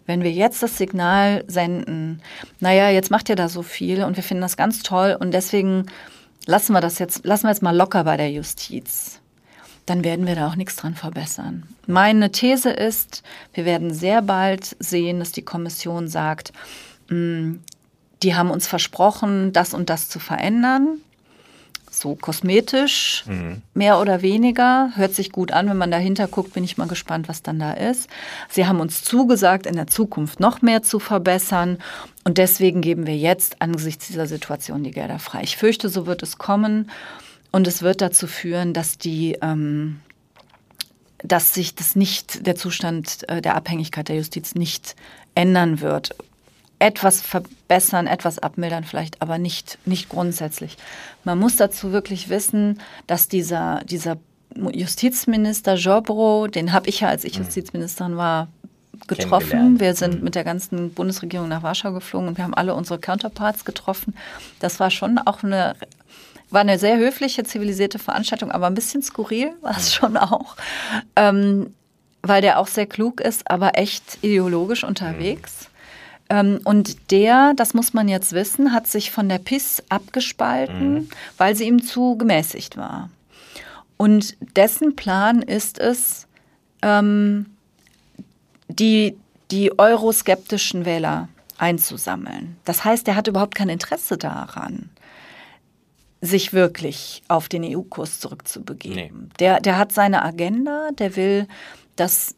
wenn 0.06 0.23
wir 0.23 0.32
jetzt 0.32 0.62
das 0.62 0.78
Signal 0.78 1.45
senden, 1.47 2.21
naja, 2.60 2.89
jetzt 2.89 3.12
macht 3.12 3.30
ihr 3.30 3.38
da 3.38 3.47
so 3.47 3.63
viel 3.63 4.04
und 4.04 4.17
wir 4.17 4.23
finden 4.23 4.41
das 4.41 4.58
ganz 4.58 4.84
toll 4.84 5.15
und 5.17 5.34
deswegen 5.34 5.86
lassen 6.45 6.73
wir 6.73 6.82
das 6.82 6.99
jetzt, 6.99 7.26
lassen 7.26 7.43
wir 7.43 7.52
jetzt 7.52 7.63
mal 7.63 7.76
locker 7.76 8.04
bei 8.04 8.17
der 8.17 8.30
Justiz 8.30 9.21
dann 9.85 10.03
werden 10.03 10.27
wir 10.27 10.35
da 10.35 10.47
auch 10.47 10.55
nichts 10.55 10.77
dran 10.77 10.95
verbessern. 10.95 11.63
Meine 11.87 12.31
These 12.31 12.69
ist, 12.69 13.23
wir 13.53 13.65
werden 13.65 13.93
sehr 13.93 14.21
bald 14.21 14.75
sehen, 14.79 15.19
dass 15.19 15.31
die 15.31 15.41
Kommission 15.41 16.07
sagt, 16.07 16.53
mm, 17.09 17.55
die 18.23 18.35
haben 18.35 18.51
uns 18.51 18.67
versprochen, 18.67 19.51
das 19.51 19.73
und 19.73 19.89
das 19.89 20.09
zu 20.09 20.19
verändern. 20.19 20.99
So 21.91 22.15
kosmetisch, 22.15 23.23
mhm. 23.27 23.61
mehr 23.75 23.99
oder 23.99 24.23
weniger. 24.23 24.91
Hört 24.95 25.13
sich 25.13 25.31
gut 25.31 25.51
an, 25.51 25.69
wenn 25.69 25.77
man 25.77 25.91
dahinter 25.91 26.27
guckt, 26.27 26.53
bin 26.53 26.63
ich 26.63 26.75
mal 26.75 26.87
gespannt, 26.87 27.29
was 27.29 27.43
dann 27.43 27.59
da 27.59 27.73
ist. 27.73 28.09
Sie 28.49 28.65
haben 28.65 28.79
uns 28.79 29.03
zugesagt, 29.03 29.67
in 29.67 29.75
der 29.75 29.85
Zukunft 29.85 30.39
noch 30.39 30.63
mehr 30.63 30.81
zu 30.81 30.97
verbessern. 30.97 31.77
Und 32.23 32.39
deswegen 32.39 32.81
geben 32.81 33.05
wir 33.05 33.15
jetzt 33.15 33.61
angesichts 33.61 34.07
dieser 34.07 34.25
Situation 34.25 34.83
die 34.83 34.89
Gelder 34.89 35.19
frei. 35.19 35.41
Ich 35.43 35.55
fürchte, 35.55 35.87
so 35.87 36.07
wird 36.07 36.23
es 36.23 36.39
kommen. 36.39 36.89
Und 37.53 37.67
es 37.67 37.81
wird 37.81 38.01
dazu 38.01 38.27
führen, 38.27 38.73
dass 38.73 38.97
die 38.97 39.37
ähm, 39.41 40.01
dass 41.23 41.53
sich 41.53 41.73
das 41.73 41.95
nicht, 41.95 42.45
der 42.45 42.55
Zustand 42.55 43.27
äh, 43.29 43.41
der 43.41 43.55
Abhängigkeit 43.55 44.09
der 44.09 44.17
Justiz 44.17 44.55
nicht 44.55 44.95
ändern 45.35 45.79
wird. 45.79 46.15
Etwas 46.79 47.21
verbessern, 47.21 48.07
etwas 48.07 48.39
abmildern 48.39 48.83
vielleicht, 48.83 49.21
aber 49.21 49.37
nicht, 49.37 49.77
nicht 49.85 50.09
grundsätzlich. 50.09 50.77
Man 51.23 51.39
muss 51.39 51.55
dazu 51.55 51.93
wirklich 51.93 52.27
wissen, 52.27 52.81
dass 53.07 53.29
dieser, 53.29 53.81
dieser 53.85 54.17
Justizminister 54.73 55.75
Jobro, 55.75 56.47
den 56.47 56.73
habe 56.73 56.89
ich 56.89 56.99
ja, 56.99 57.07
als 57.07 57.23
ich 57.23 57.37
mhm. 57.37 57.45
Justizministerin 57.45 58.17
war, 58.17 58.49
getroffen. 59.07 59.79
Wir 59.79 59.95
sind 59.95 60.17
mhm. 60.17 60.23
mit 60.25 60.35
der 60.35 60.43
ganzen 60.43 60.93
Bundesregierung 60.93 61.47
nach 61.47 61.63
Warschau 61.63 61.93
geflogen 61.93 62.27
und 62.27 62.37
wir 62.37 62.43
haben 62.43 62.53
alle 62.53 62.75
unsere 62.75 62.99
Counterparts 62.99 63.63
getroffen. 63.63 64.13
Das 64.59 64.79
war 64.79 64.91
schon 64.91 65.17
auch 65.17 65.43
eine 65.43 65.75
war 66.53 66.61
eine 66.61 66.79
sehr 66.79 66.97
höfliche, 66.97 67.43
zivilisierte 67.43 67.99
Veranstaltung, 67.99 68.51
aber 68.51 68.67
ein 68.67 68.75
bisschen 68.75 69.01
skurril 69.01 69.53
war 69.61 69.75
es 69.75 69.93
schon 69.93 70.17
auch. 70.17 70.55
Ähm, 71.15 71.73
weil 72.21 72.41
der 72.41 72.59
auch 72.59 72.67
sehr 72.67 72.85
klug 72.85 73.19
ist, 73.19 73.51
aber 73.51 73.77
echt 73.77 74.19
ideologisch 74.21 74.83
unterwegs. 74.83 75.67
Mhm. 76.31 76.61
und 76.63 77.11
der, 77.11 77.53
das 77.55 77.73
muss 77.73 77.93
man 77.93 78.07
jetzt 78.07 78.31
wissen, 78.31 78.71
hat 78.71 78.87
sich 78.87 79.11
von 79.11 79.29
der 79.29 79.39
PIS 79.39 79.83
abgespalten, 79.89 80.93
mhm. 80.93 81.09
weil 81.37 81.55
sie 81.55 81.65
ihm 81.65 81.83
zu 81.83 82.17
gemäßigt 82.17 82.77
war. 82.77 83.09
Und 83.97 84.35
dessen 84.55 84.95
Plan 84.95 85.41
ist 85.41 85.79
es, 85.79 86.27
ähm, 86.81 87.47
die, 88.67 89.15
die 89.51 89.77
euroskeptischen 89.77 90.85
Wähler 90.85 91.27
einzusammeln. 91.57 92.57
Das 92.65 92.83
heißt, 92.83 93.07
er 93.07 93.15
hat 93.15 93.27
überhaupt 93.27 93.55
kein 93.55 93.69
Interesse 93.69 94.17
daran, 94.17 94.89
sich 96.23 96.53
wirklich 96.53 97.21
auf 97.27 97.49
den 97.49 97.63
EU-Kurs 97.63 98.21
zurückzubegeben. 98.21 98.95
Nee. 98.95 99.29
Der, 99.39 99.59
der 99.59 99.77
hat 99.77 99.91
seine 99.91 100.23
Agenda, 100.23 100.89
der 100.97 101.17
will, 101.17 101.47
dass 101.97 102.36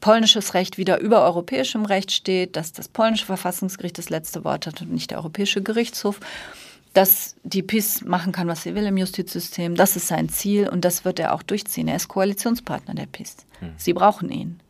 polnisches 0.00 0.52
Recht 0.52 0.76
wieder 0.76 1.00
über 1.00 1.22
europäischem 1.22 1.86
Recht 1.86 2.12
steht, 2.12 2.56
dass 2.56 2.72
das 2.72 2.88
polnische 2.88 3.24
Verfassungsgericht 3.24 3.96
das 3.96 4.10
letzte 4.10 4.44
Wort 4.44 4.66
hat 4.66 4.82
und 4.82 4.92
nicht 4.92 5.10
der 5.10 5.18
Europäische 5.18 5.62
Gerichtshof, 5.62 6.20
dass 6.92 7.34
die 7.42 7.62
PiS 7.62 8.04
machen 8.04 8.30
kann, 8.30 8.46
was 8.46 8.62
sie 8.62 8.74
will 8.74 8.84
im 8.84 8.98
Justizsystem. 8.98 9.74
Das 9.74 9.96
ist 9.96 10.08
sein 10.08 10.28
Ziel 10.28 10.68
und 10.68 10.84
das 10.84 11.06
wird 11.06 11.18
er 11.18 11.32
auch 11.32 11.42
durchziehen. 11.42 11.88
Er 11.88 11.96
ist 11.96 12.08
Koalitionspartner 12.08 12.94
der 12.94 13.06
PiS. 13.06 13.36
Hm. 13.60 13.72
Sie 13.78 13.94
brauchen 13.94 14.30
ihn. 14.30 14.60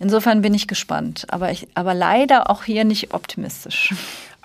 Insofern 0.00 0.42
bin 0.42 0.54
ich 0.54 0.66
gespannt, 0.66 1.26
aber, 1.28 1.52
ich, 1.52 1.68
aber 1.74 1.94
leider 1.94 2.50
auch 2.50 2.64
hier 2.64 2.84
nicht 2.84 3.14
optimistisch. 3.14 3.94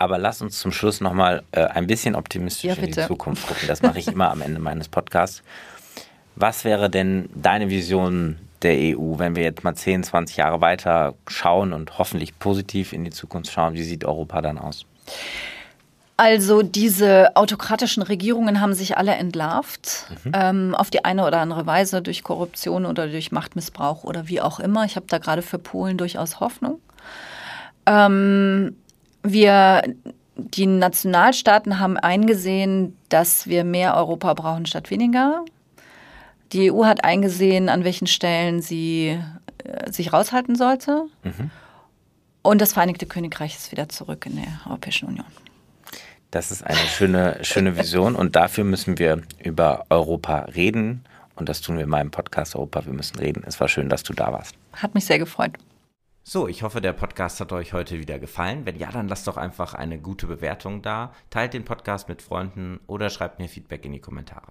Aber 0.04 0.18
lass 0.18 0.42
uns 0.42 0.60
zum 0.60 0.74
Schluss 0.74 1.00
nochmal 1.00 1.44
äh, 1.54 1.62
ein 1.62 1.88
bisschen 1.88 2.14
optimistisch 2.16 2.66
ja, 2.66 2.74
in 2.74 2.88
die 2.88 2.92
Zukunft 2.92 3.48
gucken. 3.48 3.70
Das 3.70 3.82
mache 3.82 4.00
ich 4.00 4.08
immer 4.10 4.32
am 4.32 4.42
Ende 4.42 4.60
meines 4.60 4.90
Podcasts. 4.90 5.44
Was 6.36 6.66
wäre 6.66 6.90
denn 6.90 7.30
deine 7.34 7.70
Vision 7.70 8.38
der 8.64 8.98
EU, 8.98 9.18
wenn 9.18 9.38
wir 9.38 9.44
jetzt 9.44 9.64
mal 9.64 9.76
10, 9.76 10.04
20 10.04 10.36
Jahre 10.36 10.60
weiter 10.60 11.14
schauen 11.30 11.72
und 11.72 12.00
hoffentlich 12.00 12.38
positiv 12.38 12.92
in 12.92 13.06
die 13.06 13.12
Zukunft 13.12 13.50
schauen? 13.50 13.76
Wie 13.76 13.84
sieht 13.84 14.04
Europa 14.04 14.42
dann 14.42 14.58
aus? 14.58 14.86
Also 16.18 16.64
diese 16.64 17.38
autokratischen 17.38 18.04
Regierungen 18.04 18.60
haben 18.60 18.74
sich 18.74 18.98
alle 18.98 19.14
entlarvt, 19.14 20.08
mhm. 20.26 20.32
ähm, 20.36 20.76
auf 20.76 20.90
die 20.90 21.06
eine 21.06 21.26
oder 21.26 21.40
andere 21.40 21.66
Weise 21.66 22.02
durch 22.02 22.24
Korruption 22.24 22.86
oder 22.86 23.08
durch 23.08 23.32
Machtmissbrauch 23.32 24.04
oder 24.04 24.28
wie 24.28 24.42
auch 24.42 24.60
immer. 24.60 24.84
Ich 24.84 24.98
habe 24.98 25.06
da 25.08 25.18
gerade 25.20 25.42
für 25.42 25.60
Polen 25.60 25.98
durchaus 25.98 26.42
Hoffnung. 26.42 26.82
Ähm, 27.86 28.76
wir, 29.24 29.82
die 30.36 30.66
Nationalstaaten 30.66 31.80
haben 31.80 31.98
eingesehen, 31.98 32.98
dass 33.10 33.48
wir 33.48 33.64
mehr 33.64 33.96
Europa 33.96 34.34
brauchen 34.34 34.66
statt 34.66 34.92
weniger. 34.92 35.44
Die 36.52 36.72
EU 36.72 36.86
hat 36.86 37.04
eingesehen, 37.04 37.70
an 37.70 37.84
welchen 37.84 38.08
Stellen 38.08 38.62
sie 38.62 39.20
äh, 39.64 39.92
sich 39.92 40.14
raushalten 40.14 40.56
sollte. 40.56 41.06
Mhm. 41.24 41.50
Und 42.44 42.62
das 42.62 42.74
Vereinigte 42.74 43.06
Königreich 43.06 43.56
ist 43.56 43.72
wieder 43.72 43.90
zurück 43.90 44.26
in 44.26 44.36
der 44.36 44.60
Europäischen 44.68 45.08
Union. 45.08 45.26
Das 46.30 46.52
ist 46.52 46.64
eine 46.64 46.78
schöne, 46.78 47.38
schöne 47.44 47.78
Vision 47.78 48.16
und 48.16 48.36
dafür 48.36 48.64
müssen 48.64 48.98
wir 48.98 49.22
über 49.44 49.86
Europa 49.90 50.40
reden. 50.56 51.06
Und 51.36 51.48
das 51.48 51.62
tun 51.62 51.78
wir 51.78 51.84
in 51.84 51.90
meinem 51.90 52.12
Podcast 52.12 52.56
Europa, 52.56 52.86
wir 52.86 52.94
müssen 52.94 53.18
reden. 53.18 53.44
Es 53.46 53.60
war 53.60 53.68
schön, 53.68 53.88
dass 53.88 54.04
du 54.04 54.14
da 54.14 54.32
warst. 54.34 54.56
Hat 54.74 54.94
mich 54.94 55.06
sehr 55.06 55.20
gefreut. 55.20 55.54
So, 56.26 56.48
ich 56.48 56.64
hoffe, 56.64 56.80
der 56.80 56.94
Podcast 56.94 57.42
hat 57.42 57.52
euch 57.52 57.74
heute 57.74 58.00
wieder 58.00 58.18
gefallen. 58.18 58.66
Wenn 58.66 58.78
ja, 58.78 58.90
dann 58.90 59.10
lasst 59.10 59.28
doch 59.28 59.36
einfach 59.36 59.74
eine 59.74 60.00
gute 60.00 60.26
Bewertung 60.26 60.82
da, 60.82 61.12
teilt 61.30 61.54
den 61.54 61.66
Podcast 61.66 62.08
mit 62.08 62.22
Freunden 62.22 62.80
oder 62.88 63.10
schreibt 63.10 63.40
mir 63.40 63.50
Feedback 63.50 63.84
in 63.84 63.92
die 63.92 64.00
Kommentare. 64.00 64.48